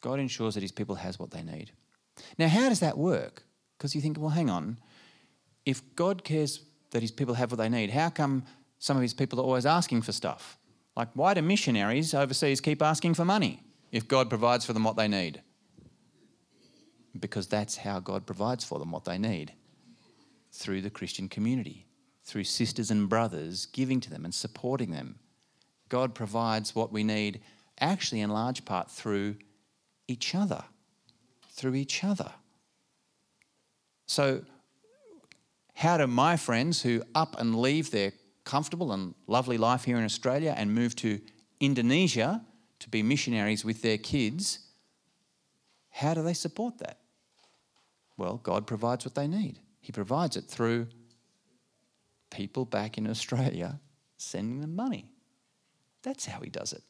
God 0.00 0.18
ensures 0.18 0.54
that 0.54 0.62
his 0.62 0.72
people 0.72 0.94
has 0.94 1.18
what 1.18 1.30
they 1.30 1.42
need. 1.42 1.72
Now, 2.38 2.48
how 2.48 2.70
does 2.70 2.80
that 2.80 2.96
work? 2.96 3.42
Because 3.76 3.94
you 3.94 4.00
think, 4.00 4.18
well, 4.18 4.30
hang 4.30 4.48
on. 4.48 4.78
If 5.66 5.82
God 5.94 6.24
cares 6.24 6.60
that 6.92 7.02
his 7.02 7.10
people 7.10 7.34
have 7.34 7.50
what 7.50 7.58
they 7.58 7.68
need, 7.68 7.90
how 7.90 8.08
come 8.08 8.44
some 8.80 8.96
of 8.96 9.02
his 9.02 9.14
people 9.14 9.38
are 9.38 9.44
always 9.44 9.66
asking 9.66 10.02
for 10.02 10.10
stuff. 10.10 10.58
Like, 10.96 11.10
why 11.14 11.34
do 11.34 11.42
missionaries 11.42 12.14
overseas 12.14 12.60
keep 12.60 12.82
asking 12.82 13.14
for 13.14 13.24
money 13.24 13.62
if 13.92 14.08
God 14.08 14.28
provides 14.28 14.64
for 14.64 14.72
them 14.72 14.84
what 14.84 14.96
they 14.96 15.06
need? 15.06 15.42
Because 17.18 17.46
that's 17.46 17.76
how 17.76 18.00
God 18.00 18.26
provides 18.26 18.64
for 18.64 18.78
them 18.78 18.90
what 18.90 19.04
they 19.04 19.18
need 19.18 19.52
through 20.50 20.80
the 20.80 20.90
Christian 20.90 21.28
community, 21.28 21.86
through 22.24 22.44
sisters 22.44 22.90
and 22.90 23.08
brothers 23.08 23.66
giving 23.66 24.00
to 24.00 24.10
them 24.10 24.24
and 24.24 24.34
supporting 24.34 24.90
them. 24.90 25.18
God 25.90 26.14
provides 26.14 26.74
what 26.74 26.90
we 26.90 27.04
need 27.04 27.40
actually 27.80 28.22
in 28.22 28.30
large 28.30 28.64
part 28.64 28.90
through 28.90 29.36
each 30.08 30.34
other. 30.34 30.64
Through 31.52 31.74
each 31.74 32.02
other. 32.02 32.32
So, 34.06 34.42
how 35.74 35.98
do 35.98 36.06
my 36.06 36.36
friends 36.36 36.82
who 36.82 37.02
up 37.14 37.38
and 37.38 37.60
leave 37.60 37.90
their 37.90 38.12
comfortable 38.50 38.90
and 38.90 39.14
lovely 39.28 39.56
life 39.56 39.84
here 39.84 39.96
in 39.96 40.04
Australia 40.04 40.52
and 40.56 40.74
move 40.74 40.96
to 40.96 41.20
Indonesia 41.60 42.44
to 42.80 42.88
be 42.88 43.00
missionaries 43.00 43.64
with 43.64 43.80
their 43.80 43.96
kids, 43.96 44.58
how 45.90 46.14
do 46.14 46.22
they 46.24 46.34
support 46.34 46.78
that? 46.78 46.98
Well, 48.16 48.40
God 48.42 48.66
provides 48.66 49.04
what 49.04 49.14
they 49.14 49.28
need. 49.28 49.60
He 49.80 49.92
provides 49.92 50.36
it 50.36 50.46
through 50.46 50.88
people 52.30 52.64
back 52.64 52.98
in 52.98 53.06
Australia 53.06 53.78
sending 54.16 54.60
them 54.60 54.74
money. 54.74 55.08
That's 56.02 56.26
how 56.26 56.40
He 56.40 56.50
does 56.50 56.72
it. 56.72 56.82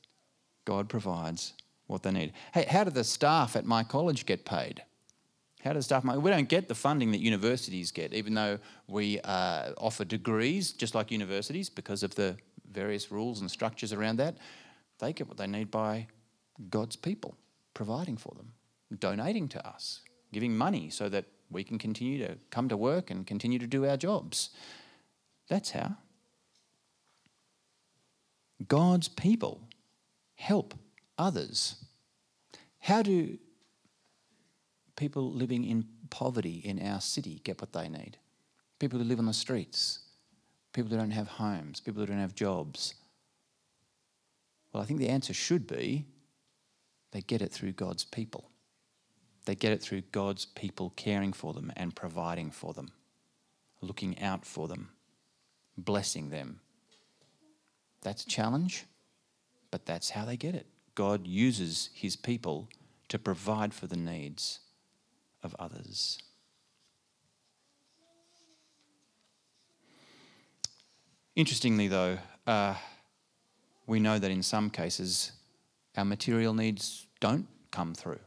God 0.64 0.88
provides 0.88 1.52
what 1.86 2.02
they 2.02 2.10
need. 2.10 2.32
Hey, 2.54 2.64
how 2.70 2.84
do 2.84 2.90
the 2.90 3.04
staff 3.04 3.54
at 3.54 3.66
my 3.66 3.84
college 3.84 4.24
get 4.24 4.46
paid? 4.46 4.82
How 5.62 5.74
does 5.74 5.84
staff? 5.84 6.04
We 6.04 6.30
don't 6.30 6.48
get 6.48 6.68
the 6.68 6.74
funding 6.74 7.12
that 7.12 7.20
universities 7.20 7.90
get, 7.90 8.14
even 8.14 8.34
though 8.34 8.58
we 8.88 9.20
uh, 9.20 9.72
offer 9.76 10.04
degrees 10.04 10.72
just 10.72 10.94
like 10.94 11.10
universities 11.10 11.68
because 11.68 12.02
of 12.02 12.14
the 12.14 12.36
various 12.72 13.10
rules 13.10 13.40
and 13.40 13.50
structures 13.50 13.92
around 13.92 14.16
that. 14.16 14.38
They 14.98 15.12
get 15.12 15.28
what 15.28 15.36
they 15.36 15.46
need 15.46 15.70
by 15.70 16.06
God's 16.70 16.96
people 16.96 17.36
providing 17.74 18.16
for 18.16 18.34
them, 18.36 18.52
donating 18.98 19.48
to 19.48 19.66
us, 19.66 20.00
giving 20.32 20.56
money 20.56 20.88
so 20.90 21.08
that 21.08 21.26
we 21.50 21.64
can 21.64 21.78
continue 21.78 22.18
to 22.26 22.38
come 22.50 22.68
to 22.68 22.76
work 22.76 23.10
and 23.10 23.26
continue 23.26 23.58
to 23.58 23.66
do 23.66 23.86
our 23.86 23.96
jobs. 23.96 24.50
That's 25.48 25.70
how. 25.70 25.96
God's 28.66 29.08
people 29.08 29.62
help 30.34 30.74
others. 31.18 31.76
How 32.78 33.02
do 33.02 33.38
people 35.00 35.32
living 35.32 35.64
in 35.64 35.86
poverty 36.10 36.60
in 36.62 36.86
our 36.86 37.00
city 37.00 37.40
get 37.42 37.58
what 37.58 37.72
they 37.72 37.88
need. 37.88 38.18
People 38.78 38.98
who 38.98 39.04
live 39.06 39.18
on 39.18 39.24
the 39.24 39.32
streets, 39.32 40.00
people 40.74 40.90
who 40.90 40.98
don't 40.98 41.10
have 41.10 41.26
homes, 41.26 41.80
people 41.80 42.02
who 42.02 42.06
don't 42.06 42.18
have 42.18 42.34
jobs. 42.34 42.94
Well, 44.70 44.82
I 44.82 44.86
think 44.86 45.00
the 45.00 45.08
answer 45.08 45.32
should 45.32 45.66
be 45.66 46.04
they 47.12 47.22
get 47.22 47.40
it 47.40 47.50
through 47.50 47.72
God's 47.72 48.04
people. 48.04 48.50
They 49.46 49.54
get 49.54 49.72
it 49.72 49.80
through 49.80 50.02
God's 50.12 50.44
people 50.44 50.92
caring 50.96 51.32
for 51.32 51.54
them 51.54 51.72
and 51.76 51.96
providing 51.96 52.50
for 52.50 52.74
them, 52.74 52.92
looking 53.80 54.20
out 54.20 54.44
for 54.44 54.68
them, 54.68 54.90
blessing 55.78 56.28
them. 56.28 56.60
That's 58.02 58.24
a 58.24 58.28
challenge, 58.28 58.84
but 59.70 59.86
that's 59.86 60.10
how 60.10 60.26
they 60.26 60.36
get 60.36 60.54
it. 60.54 60.66
God 60.94 61.26
uses 61.26 61.88
his 61.94 62.16
people 62.16 62.68
to 63.08 63.18
provide 63.18 63.72
for 63.72 63.86
the 63.86 63.96
needs 63.96 64.60
of 65.42 65.54
others. 65.58 66.18
Interestingly, 71.36 71.88
though, 71.88 72.18
uh, 72.46 72.74
we 73.86 74.00
know 74.00 74.18
that 74.18 74.30
in 74.30 74.42
some 74.42 74.70
cases 74.70 75.32
our 75.96 76.04
material 76.04 76.54
needs 76.54 77.06
don't 77.20 77.48
come 77.70 77.94
through. 77.94 78.20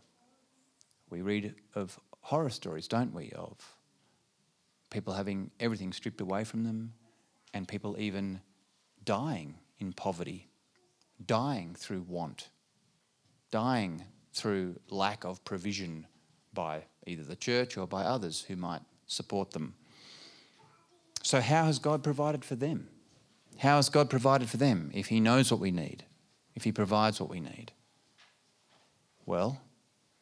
We 1.09 1.21
read 1.21 1.53
of 1.75 1.99
horror 2.21 2.49
stories, 2.49 2.87
don't 2.87 3.13
we, 3.13 3.31
of 3.31 3.57
people 4.89 5.13
having 5.13 5.51
everything 5.59 5.93
stripped 5.93 6.21
away 6.21 6.43
from 6.43 6.63
them 6.63 6.93
and 7.53 7.67
people 7.67 7.95
even 7.99 8.41
dying 9.03 9.55
in 9.79 9.93
poverty, 9.93 10.49
dying 11.25 11.75
through 11.75 12.01
want, 12.03 12.49
dying 13.51 14.05
through 14.33 14.79
lack 14.89 15.23
of 15.23 15.43
provision 15.43 16.07
by 16.53 16.83
either 17.05 17.23
the 17.23 17.35
church 17.35 17.77
or 17.77 17.87
by 17.87 18.03
others 18.03 18.45
who 18.47 18.55
might 18.55 18.81
support 19.07 19.51
them. 19.51 19.75
So, 21.21 21.41
how 21.41 21.65
has 21.65 21.79
God 21.79 22.03
provided 22.03 22.43
for 22.43 22.55
them? 22.55 22.89
How 23.59 23.77
has 23.77 23.89
God 23.89 24.09
provided 24.09 24.49
for 24.49 24.57
them 24.57 24.91
if 24.93 25.07
He 25.07 25.19
knows 25.19 25.51
what 25.51 25.59
we 25.59 25.71
need, 25.71 26.05
if 26.55 26.63
He 26.63 26.71
provides 26.71 27.19
what 27.19 27.29
we 27.29 27.39
need? 27.39 27.71
Well, 29.25 29.61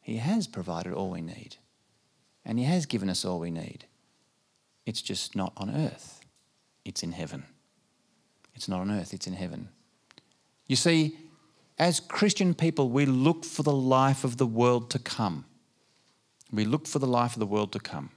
He 0.02 0.18
has 0.18 0.48
provided 0.48 0.94
all 0.94 1.10
we 1.10 1.22
need. 1.22 1.58
And 2.46 2.60
He 2.60 2.66
has 2.66 2.86
given 2.86 3.10
us 3.10 3.26
all 3.26 3.40
we 3.40 3.52
need. 3.52 3.86
It's 4.86 5.02
just 5.02 5.36
not 5.36 5.54
on 5.58 5.70
earth, 5.70 6.22
it's 6.86 7.04
in 7.04 7.12
heaven. 7.12 7.46
It's 8.54 8.68
not 8.68 8.82
on 8.82 8.92
earth, 8.92 9.14
it's 9.14 9.28
in 9.28 9.34
heaven. 9.34 9.70
You 10.68 10.76
see, 10.76 11.18
as 11.80 12.00
Christian 12.00 12.54
people, 12.54 12.90
we 12.90 13.06
look 13.06 13.44
for 13.44 13.64
the 13.64 13.72
life 13.72 14.24
of 14.24 14.38
the 14.38 14.46
world 14.46 14.92
to 14.92 15.00
come. 15.00 15.46
We 16.52 16.66
look 16.66 16.88
for 16.88 17.00
the 17.00 17.08
life 17.08 17.34
of 17.34 17.40
the 17.40 17.46
world 17.46 17.72
to 17.74 17.80
come. 17.80 18.12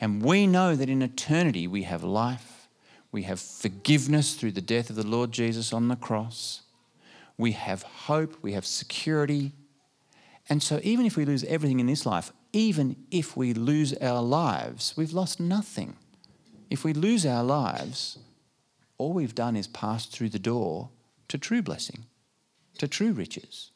And 0.00 0.22
we 0.22 0.46
know 0.46 0.74
that 0.74 0.88
in 0.88 1.02
eternity 1.02 1.66
we 1.66 1.82
have 1.84 2.02
life, 2.02 2.68
we 3.12 3.22
have 3.22 3.40
forgiveness 3.40 4.34
through 4.34 4.52
the 4.52 4.60
death 4.60 4.90
of 4.90 4.96
the 4.96 5.06
Lord 5.06 5.30
Jesus 5.30 5.72
on 5.72 5.88
the 5.88 5.96
cross, 5.96 6.62
we 7.36 7.52
have 7.52 7.82
hope, 7.82 8.36
we 8.42 8.52
have 8.52 8.66
security. 8.66 9.52
And 10.48 10.62
so, 10.62 10.80
even 10.82 11.06
if 11.06 11.16
we 11.16 11.24
lose 11.24 11.44
everything 11.44 11.80
in 11.80 11.86
this 11.86 12.06
life, 12.06 12.32
even 12.52 12.96
if 13.10 13.36
we 13.36 13.54
lose 13.54 13.92
our 13.94 14.22
lives, 14.22 14.94
we've 14.96 15.12
lost 15.12 15.40
nothing. 15.40 15.96
If 16.70 16.84
we 16.84 16.92
lose 16.92 17.26
our 17.26 17.42
lives, 17.42 18.18
all 18.98 19.12
we've 19.12 19.34
done 19.34 19.56
is 19.56 19.66
passed 19.66 20.12
through 20.12 20.30
the 20.30 20.38
door 20.38 20.90
to 21.28 21.38
true 21.38 21.62
blessing, 21.62 22.04
to 22.78 22.86
true 22.86 23.12
riches, 23.12 23.70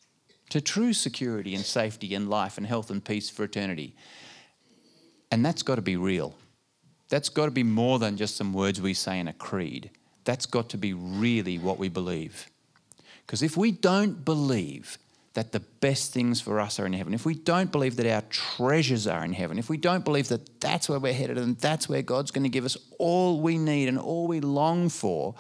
to 0.51 0.61
true 0.61 0.93
security 0.93 1.55
and 1.55 1.65
safety 1.65 2.15
and 2.15 2.29
life 2.29 2.57
and 2.57 2.67
health 2.67 2.91
and 2.91 3.05
peace 3.05 3.29
for 3.29 3.45
eternity. 3.45 3.95
And 5.31 5.45
that's 5.45 5.63
got 5.63 5.77
to 5.77 5.83
be 5.83 5.97
real. 5.97 6.35
That's 7.09 7.29
got 7.29 7.47
to 7.47 7.51
be 7.51 7.63
more 7.63 7.99
than 7.99 8.17
just 8.17 8.37
some 8.37 8.53
words 8.53 8.81
we 8.81 8.95
say 8.95 9.19
in 9.19 9.29
a 9.29 9.33
creed. 9.33 9.91
That's 10.25 10.47
got 10.47 10.71
to 10.71 10.79
be 10.79 10.93
really 10.93 11.59
what 11.59 11.79
we 11.79 11.89
believe. 11.89 12.51
Because 13.27 13.43
if 13.43 13.57
we 13.57 13.71
don't 13.71 14.25
believe 14.25 14.99
that 15.35 15.53
the 15.53 15.61
best 15.61 16.13
things 16.13 16.41
for 16.41 16.61
us 16.61 16.81
are 16.81 16.87
in 16.87 16.93
heaven, 16.93 17.15
if 17.15 17.25
we 17.25 17.35
don't 17.35 17.71
believe 17.71 17.97
that 17.97 18.07
our 18.07 18.23
treasures 18.31 19.07
are 19.07 19.25
in 19.25 19.33
heaven, 19.33 19.59
if 19.59 19.69
we 19.69 19.77
don't 19.77 20.05
believe 20.05 20.29
that 20.29 20.61
that's 20.61 20.89
where 20.89 20.99
we're 20.99 21.13
headed 21.13 21.39
and 21.39 21.57
that's 21.59 21.89
where 21.89 22.03
God's 22.03 22.31
going 22.31 22.45
to 22.45 22.49
give 22.51 22.65
us 22.65 22.77
all 22.99 23.41
we 23.41 23.59
need 23.59 23.89
and 23.89 23.99
all 23.99 24.27
we 24.27 24.41
long 24.41 24.89
for, 24.89 25.35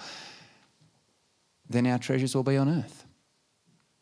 then 1.68 1.86
our 1.86 1.98
treasures 1.98 2.34
will 2.34 2.42
be 2.42 2.56
on 2.56 2.68
earth. 2.68 3.04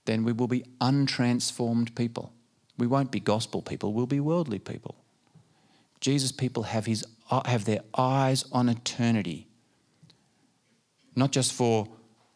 Then 0.07 0.25
we 0.25 0.33
will 0.33 0.49
be 0.49 0.65
untransformed 0.81 1.95
people. 1.95 2.33
We 2.79 2.87
won't 2.87 3.11
be 3.11 3.21
gospel 3.21 3.63
people, 3.63 3.93
we'll 3.93 4.07
be 4.07 4.21
worldly 4.21 4.59
people. 4.59 4.97
Jesus 6.01 6.31
people 6.31 6.65
have, 6.65 6.87
his, 6.87 7.05
have 7.45 7.65
their 7.65 7.81
eyes 7.97 8.45
on 8.53 8.69
eternity, 8.69 9.49
not 11.15 11.33
just 11.33 11.53
for 11.53 11.89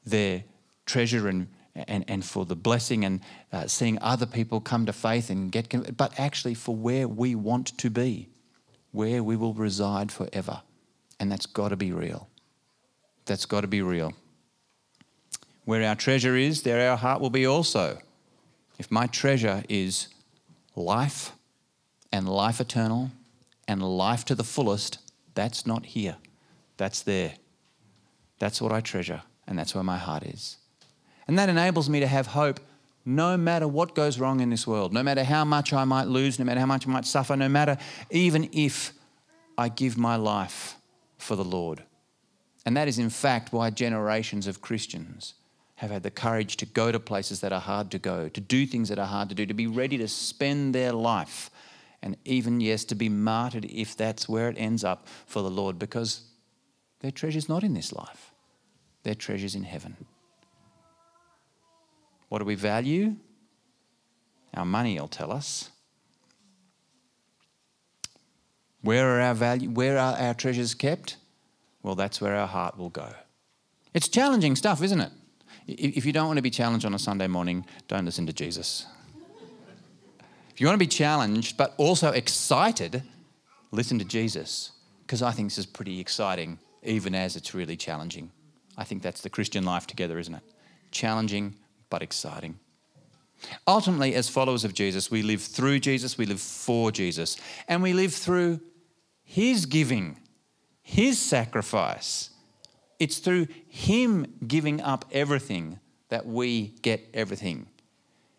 their 0.05 0.45
treasure 0.87 1.29
and, 1.29 1.47
and, 1.75 2.05
and 2.09 2.25
for 2.25 2.47
the 2.47 2.57
blessing 2.57 3.05
and 3.05 3.21
uh, 3.53 3.66
seeing 3.66 3.99
other 4.01 4.27
people 4.27 4.61
come 4.61 4.87
to 4.87 4.93
faith 4.93 5.31
and 5.31 5.53
get, 5.53 5.97
but 5.97 6.18
actually 6.18 6.55
for 6.55 6.75
where 6.75 7.07
we 7.07 7.35
want 7.35 7.79
to 7.79 7.91
be, 7.91 8.29
where 8.93 9.23
we 9.23 9.37
will 9.37 9.55
reside 9.55 10.11
forever. 10.11 10.62
And 11.21 11.31
that's 11.31 11.47
got 11.47 11.68
to 11.68 11.77
be 11.77 11.93
real. 11.93 12.29
That's 13.27 13.45
got 13.45 13.61
to 13.61 13.68
be 13.68 13.83
real. 13.83 14.14
Where 15.71 15.89
our 15.89 15.95
treasure 15.95 16.35
is, 16.35 16.62
there 16.62 16.91
our 16.91 16.97
heart 16.97 17.21
will 17.21 17.31
be 17.31 17.47
also. 17.47 17.99
If 18.81 18.91
my 18.91 19.07
treasure 19.07 19.62
is 19.68 20.09
life 20.75 21.31
and 22.11 22.29
life 22.29 22.61
eternal 22.61 23.12
and 23.68 23.81
life 23.81 24.25
to 24.25 24.35
the 24.35 24.43
fullest, 24.43 24.99
that's 25.35 25.68
not 25.68 25.87
here. 25.87 26.16
That's 26.77 27.03
there. 27.03 27.35
That's 28.41 28.61
what 28.61 28.73
I 28.73 28.81
treasure, 28.81 29.23
and 29.47 29.57
that's 29.57 29.73
where 29.73 29.85
my 29.85 29.97
heart 29.97 30.25
is. 30.25 30.57
And 31.29 31.39
that 31.39 31.49
enables 31.49 31.89
me 31.89 32.01
to 32.01 32.09
have 32.09 32.27
hope 32.27 32.59
no 33.05 33.37
matter 33.37 33.68
what 33.68 33.95
goes 33.95 34.18
wrong 34.18 34.41
in 34.41 34.51
this 34.51 34.66
world, 34.66 34.93
no 34.93 35.05
matter 35.05 35.23
how 35.23 35.45
much 35.45 35.73
I 35.73 35.85
might 35.85 36.09
lose, 36.09 36.37
no 36.41 36.45
matter 36.45 36.59
how 36.59 36.66
much 36.66 36.89
I 36.89 36.91
might 36.91 37.07
suffer, 37.07 37.37
no 37.37 37.49
matter 37.49 37.79
even 38.11 38.51
if 38.51 38.93
I 39.57 39.68
give 39.68 39.97
my 39.97 40.16
life 40.16 40.75
for 41.16 41.37
the 41.37 41.45
Lord. 41.45 41.85
And 42.66 42.77
that 42.77 42.89
is, 42.89 42.99
in 42.99 43.09
fact, 43.09 43.53
why 43.53 43.71
generations 43.71 44.49
of 44.49 44.61
Christians 44.61 45.35
have 45.81 45.91
had 45.91 46.03
the 46.03 46.11
courage 46.11 46.59
to 46.59 46.66
go 46.66 46.93
to 46.93 47.01
places 47.01 47.41
that 47.41 47.55
are 47.55 47.61
hard 47.61 47.91
to 47.91 47.99
go, 47.99 48.28
to 48.28 48.41
do 48.41 48.66
things 48.66 48.91
that 48.91 48.99
are 48.99 49.07
hard 49.07 49.31
to 49.31 49.35
do, 49.35 49.47
to 49.47 49.55
be 49.55 49.66
ready 49.66 49.97
to 49.97 50.07
spend 50.07 50.74
their 50.74 50.93
life 50.93 51.51
and 52.03 52.18
even, 52.26 52.61
yes, 52.61 52.85
to 52.85 52.95
be 52.95 53.09
martyred 53.09 53.64
if 53.64 53.97
that's 53.97 54.28
where 54.28 54.51
it 54.51 54.57
ends 54.59 54.85
up 54.85 55.09
for 55.24 55.41
the 55.41 55.49
Lord, 55.49 55.78
because 55.78 56.20
their 57.01 57.11
treasure's 57.11 57.49
not 57.49 57.64
in 57.64 57.72
this 57.72 57.95
life, 57.95 58.35
their 59.05 59.14
treasure's 59.14 59.55
in 59.55 59.62
heaven. 59.62 59.97
What 62.28 62.41
do 62.41 62.45
we 62.45 62.57
value? 62.57 63.16
Our 64.53 64.66
money 64.66 65.01
will 65.01 65.09
tell 65.09 65.33
us. 65.33 65.70
Where 68.83 69.16
are 69.16 69.20
our 69.22 69.35
value, 69.35 69.70
where 69.70 69.97
are 69.97 70.14
our 70.14 70.35
treasures 70.35 70.74
kept? 70.74 71.16
Well, 71.83 71.95
that's 71.95 72.20
where 72.20 72.37
our 72.37 72.47
heart 72.47 72.76
will 72.76 72.91
go. 72.91 73.14
It's 73.95 74.09
challenging 74.09 74.57
stuff, 74.57 74.83
isn't 74.83 75.01
it? 75.01 75.12
If 75.67 76.05
you 76.05 76.13
don't 76.13 76.27
want 76.27 76.39
to 76.39 76.43
be 76.43 76.51
challenged 76.51 76.85
on 76.85 76.95
a 76.95 76.99
Sunday 76.99 77.27
morning, 77.27 77.65
don't 77.89 78.05
listen 78.05 78.27
to 78.27 78.33
Jesus. 78.33 78.87
If 80.51 80.61
you 80.61 80.67
want 80.67 80.75
to 80.75 80.85
be 80.85 80.87
challenged 80.87 81.57
but 81.57 81.75
also 81.77 82.11
excited, 82.11 83.03
listen 83.71 83.99
to 83.99 84.05
Jesus, 84.05 84.73
because 85.03 85.23
I 85.23 85.31
think 85.33 85.49
this 85.49 85.59
is 85.59 85.67
pretty 85.67 86.01
exciting, 86.01 86.59
even 86.83 87.15
as 87.15 87.37
it's 87.37 87.55
really 87.55 87.77
challenging. 87.77 88.31
I 88.77 88.85
think 88.85 89.03
that's 89.03 89.21
the 89.21 89.31
Christian 89.31 89.65
life 89.65 89.87
together, 89.87 90.19
isn't 90.19 90.35
it? 90.35 90.43
Challenging 90.91 91.57
but 91.89 92.03
exciting. 92.03 92.59
Ultimately, 93.67 94.15
as 94.15 94.29
followers 94.29 94.65
of 94.65 94.75
Jesus, 94.75 95.11
we 95.11 95.23
live 95.23 95.43
through 95.43 95.81
Jesus, 95.81 96.19
we 96.19 96.27
live 96.27 96.41
for 96.41 96.91
Jesus, 96.91 97.37
and 97.69 97.83
we 97.83 97.93
live 97.93 98.13
through 98.13 98.61
His 99.25 99.67
giving, 99.67 100.19
His 100.83 101.19
sacrifice. 101.19 102.30
It's 103.01 103.19
through 103.19 103.49
Him 103.67 104.35
giving 104.47 104.81
up 104.81 105.07
everything 105.11 105.81
that 106.11 106.27
we 106.27 106.75
get 106.83 107.09
everything. 107.13 107.67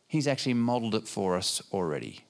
He's 0.08 0.28
actually 0.28 0.54
modeled 0.54 0.96
it 0.96 1.08
for 1.08 1.36
us 1.36 1.62
already. 1.74 2.22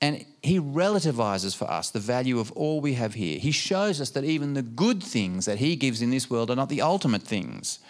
And 0.00 0.24
he 0.42 0.60
relativizes 0.60 1.56
for 1.56 1.68
us 1.68 1.90
the 1.90 1.98
value 1.98 2.38
of 2.38 2.52
all 2.52 2.80
we 2.80 2.94
have 2.94 3.14
here. 3.14 3.38
He 3.40 3.50
shows 3.50 4.00
us 4.00 4.10
that 4.10 4.22
even 4.22 4.54
the 4.54 4.62
good 4.62 5.02
things 5.02 5.44
that 5.46 5.58
he 5.58 5.74
gives 5.74 6.00
in 6.00 6.10
this 6.10 6.30
world 6.30 6.50
are 6.50 6.56
not 6.56 6.68
the 6.68 6.82
ultimate 6.82 7.22
things. 7.22 7.80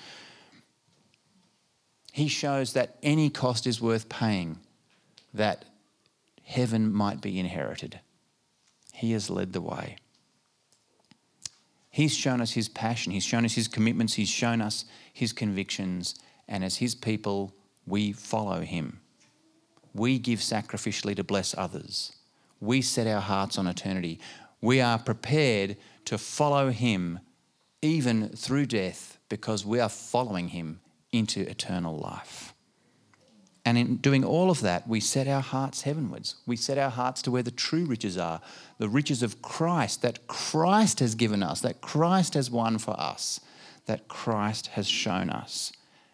He 2.13 2.29
shows 2.29 2.73
that 2.73 2.97
any 3.03 3.29
cost 3.29 3.67
is 3.67 3.83
worth 3.83 4.09
paying, 4.09 4.59
that 5.35 5.67
heaven 6.43 6.91
might 6.91 7.21
be 7.21 7.39
inherited. 7.39 8.01
He 8.95 9.13
has 9.13 9.29
led 9.29 9.53
the 9.53 9.61
way. 9.61 9.99
He's 11.91 12.15
shown 12.15 12.41
us 12.41 12.53
his 12.53 12.69
passion, 12.69 13.13
he's 13.13 13.25
shown 13.25 13.45
us 13.45 13.55
his 13.55 13.69
commitments, 13.69 14.15
he's 14.15 14.29
shown 14.29 14.61
us 14.61 14.85
his 15.13 15.33
convictions, 15.33 16.15
and 16.47 16.63
as 16.65 16.77
his 16.77 16.95
people, 16.95 17.55
we 17.87 18.13
follow 18.13 18.61
him. 18.61 19.01
We 19.95 20.19
give 20.19 20.41
sacrificially 20.41 21.17
to 21.17 21.25
bless 21.25 21.57
others. 21.57 22.13
We 22.61 22.83
set 22.83 23.07
our 23.07 23.21
hearts 23.21 23.59
on 23.59 23.67
eternity. 23.67 24.21
We 24.61 24.81
are 24.81 24.99
prepared 24.99 25.77
to 26.07 26.19
follow 26.19 26.71
him 26.71 27.21
even 27.81 28.29
through 28.31 28.67
death 28.67 29.19
because 29.29 29.65
we 29.65 29.81
are 29.81 29.89
following 29.89 30.49
him 30.49 30.81
into 31.13 31.49
eternal 31.49 31.97
life. 31.97 32.55
And 33.69 33.77
in 33.77 33.97
doing 33.97 34.25
all 34.25 34.49
of 34.49 34.63
that, 34.63 34.89
we 34.89 34.99
set 34.99 35.29
our 35.29 35.43
hearts 35.43 35.83
heavenwards. 35.83 36.37
We 36.47 36.57
set 36.57 36.79
our 36.79 36.89
hearts 36.89 37.21
to 37.21 37.31
where 37.31 37.43
the 37.43 37.51
true 37.51 37.85
riches 37.85 38.17
are 38.17 38.41
the 38.79 38.89
riches 38.89 39.23
of 39.23 39.43
Christ 39.43 40.01
that 40.01 40.27
Christ 40.27 41.01
has 41.01 41.15
given 41.15 41.43
us, 41.43 41.61
that 41.61 41.83
Christ 41.83 42.33
has 42.33 42.51
won 42.51 42.79
for 42.79 42.99
us, 42.99 43.41
that 43.85 44.09
Christ 44.09 44.69
has 44.69 44.89
shown 44.89 45.29
us. 45.29 45.71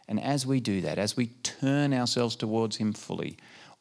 And 0.09 0.19
as 0.19 0.45
we 0.45 0.59
do 0.59 0.81
that, 0.81 0.99
as 0.99 1.17
we 1.17 1.29
turn 1.45 1.95
ourselves 1.95 2.35
towards 2.35 2.79
Him 2.79 2.93
fully, 2.93 3.37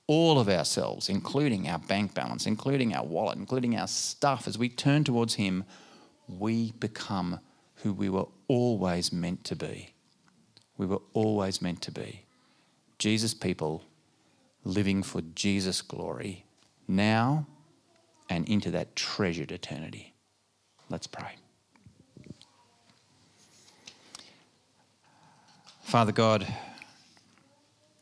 all 0.06 0.40
of 0.40 0.50
ourselves, 0.50 1.10
including 1.10 1.68
our 1.68 1.80
bank 1.80 2.14
balance, 2.14 2.46
including 2.46 2.94
our 2.94 3.04
wallet, 3.04 3.40
including 3.40 3.76
our 3.76 3.88
stuff, 3.88 4.48
as 4.48 4.56
we 4.56 4.70
turn 4.70 5.04
towards 5.04 5.34
Him, 5.34 5.64
we 6.28 6.74
become 6.74 7.40
who 7.78 7.92
we 7.92 8.08
were 8.08 8.28
always 8.48 9.12
meant 9.12 9.44
to 9.46 9.56
be. 9.56 9.96
We 10.78 10.86
were 10.86 11.02
always 11.14 11.60
meant 11.60 11.82
to 11.82 11.92
be. 11.92 12.23
Jesus 13.04 13.34
people 13.34 13.84
living 14.64 15.04
for 15.04 15.20
Jesus' 15.36 15.82
glory 15.82 16.46
now 16.88 17.46
and 18.30 18.48
into 18.48 18.72
that 18.72 18.96
treasured 18.96 19.52
eternity. 19.52 20.14
Let's 20.90 21.06
pray. 21.06 21.36
Father 25.82 26.14
God, 26.14 26.48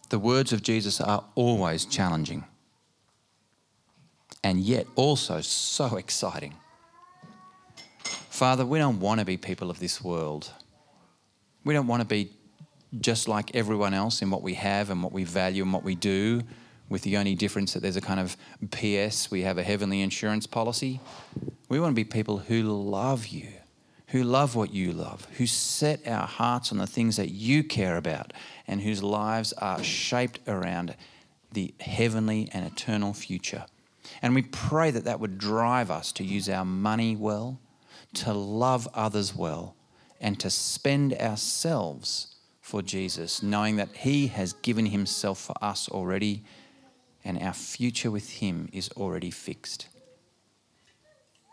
the 0.10 0.20
words 0.20 0.54
of 0.54 0.62
Jesus 0.62 1.02
are 1.02 1.24
always 1.34 1.84
challenging 1.86 2.43
and 4.43 4.60
yet 4.60 4.86
also 4.95 5.41
so 5.41 5.95
exciting. 5.95 6.54
Father, 8.30 8.68
we 8.68 8.78
don't 8.78 8.99
want 8.99 9.20
to 9.20 9.26
be 9.26 9.38
people 9.38 9.72
of 9.72 9.80
this 9.80 9.99
world. 10.04 10.52
We 11.66 11.74
don't 11.74 11.88
want 11.88 12.04
to 12.04 12.08
be 12.08 12.34
just 12.99 13.27
like 13.27 13.55
everyone 13.55 13.93
else 13.93 14.21
in 14.21 14.29
what 14.29 14.41
we 14.41 14.55
have 14.55 14.89
and 14.89 15.01
what 15.01 15.13
we 15.13 15.23
value 15.23 15.63
and 15.63 15.71
what 15.73 15.83
we 15.83 15.95
do. 15.95 16.41
with 16.91 17.03
the 17.03 17.15
only 17.15 17.35
difference 17.35 17.73
that 17.73 17.79
there's 17.79 17.95
a 17.95 18.01
kind 18.01 18.19
of 18.19 18.35
PS, 18.69 19.31
we 19.31 19.43
have 19.43 19.57
a 19.57 19.63
heavenly 19.63 20.01
insurance 20.01 20.45
policy. 20.45 20.99
We 21.69 21.79
want 21.79 21.91
to 21.91 21.95
be 21.95 22.03
people 22.03 22.39
who 22.39 22.63
love 22.63 23.27
you, 23.27 23.47
who 24.07 24.23
love 24.23 24.57
what 24.57 24.73
you 24.73 24.91
love, 24.91 25.25
who 25.37 25.47
set 25.47 26.05
our 26.05 26.27
hearts 26.27 26.69
on 26.69 26.77
the 26.79 26.85
things 26.85 27.15
that 27.15 27.29
you 27.29 27.63
care 27.63 27.95
about, 27.95 28.33
and 28.67 28.81
whose 28.81 29.01
lives 29.01 29.53
are 29.53 29.81
shaped 29.81 30.41
around 30.49 30.95
the 31.53 31.73
heavenly 31.79 32.49
and 32.51 32.65
eternal 32.65 33.13
future. 33.13 33.65
And 34.21 34.35
we 34.35 34.41
pray 34.41 34.91
that 34.91 35.05
that 35.05 35.21
would 35.21 35.37
drive 35.37 35.89
us 35.89 36.11
to 36.13 36.25
use 36.25 36.49
our 36.49 36.65
money 36.65 37.15
well, 37.15 37.57
to 38.15 38.33
love 38.33 38.85
others 38.93 39.33
well, 39.33 39.75
and 40.19 40.37
to 40.41 40.49
spend 40.49 41.13
ourselves 41.13 42.35
for 42.62 42.82
Jesus, 42.82 43.43
knowing 43.43 43.76
that 43.78 43.95
He 43.97 44.28
has 44.28 44.53
given 44.53 44.86
Himself 44.86 45.39
for 45.39 45.55
us 45.62 45.89
already 45.89 46.43
and 47.24 47.41
our 47.41 47.53
future 47.53 48.12
with 48.12 48.30
Him 48.30 48.70
is 48.72 48.89
already 48.97 49.32
fixed. 49.32 49.88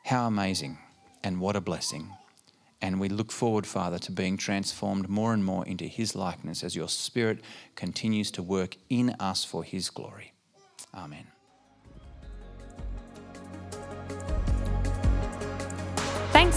How 0.04 0.26
amazing 0.26 0.78
and 1.22 1.40
what 1.40 1.56
a 1.56 1.60
blessing. 1.60 2.10
And 2.80 3.00
we 3.00 3.08
look 3.08 3.32
forward, 3.32 3.66
Father, 3.66 3.98
to 3.98 4.12
being 4.12 4.36
transformed 4.36 5.08
more 5.08 5.34
and 5.34 5.44
more 5.44 5.66
into 5.66 5.86
His 5.86 6.14
likeness 6.14 6.62
as 6.62 6.76
your 6.76 6.88
Spirit 6.88 7.40
continues 7.74 8.30
to 8.32 8.42
work 8.42 8.76
in 8.88 9.10
us 9.18 9.44
for 9.44 9.64
His 9.64 9.90
glory. 9.90 10.32
Amen. 10.94 11.26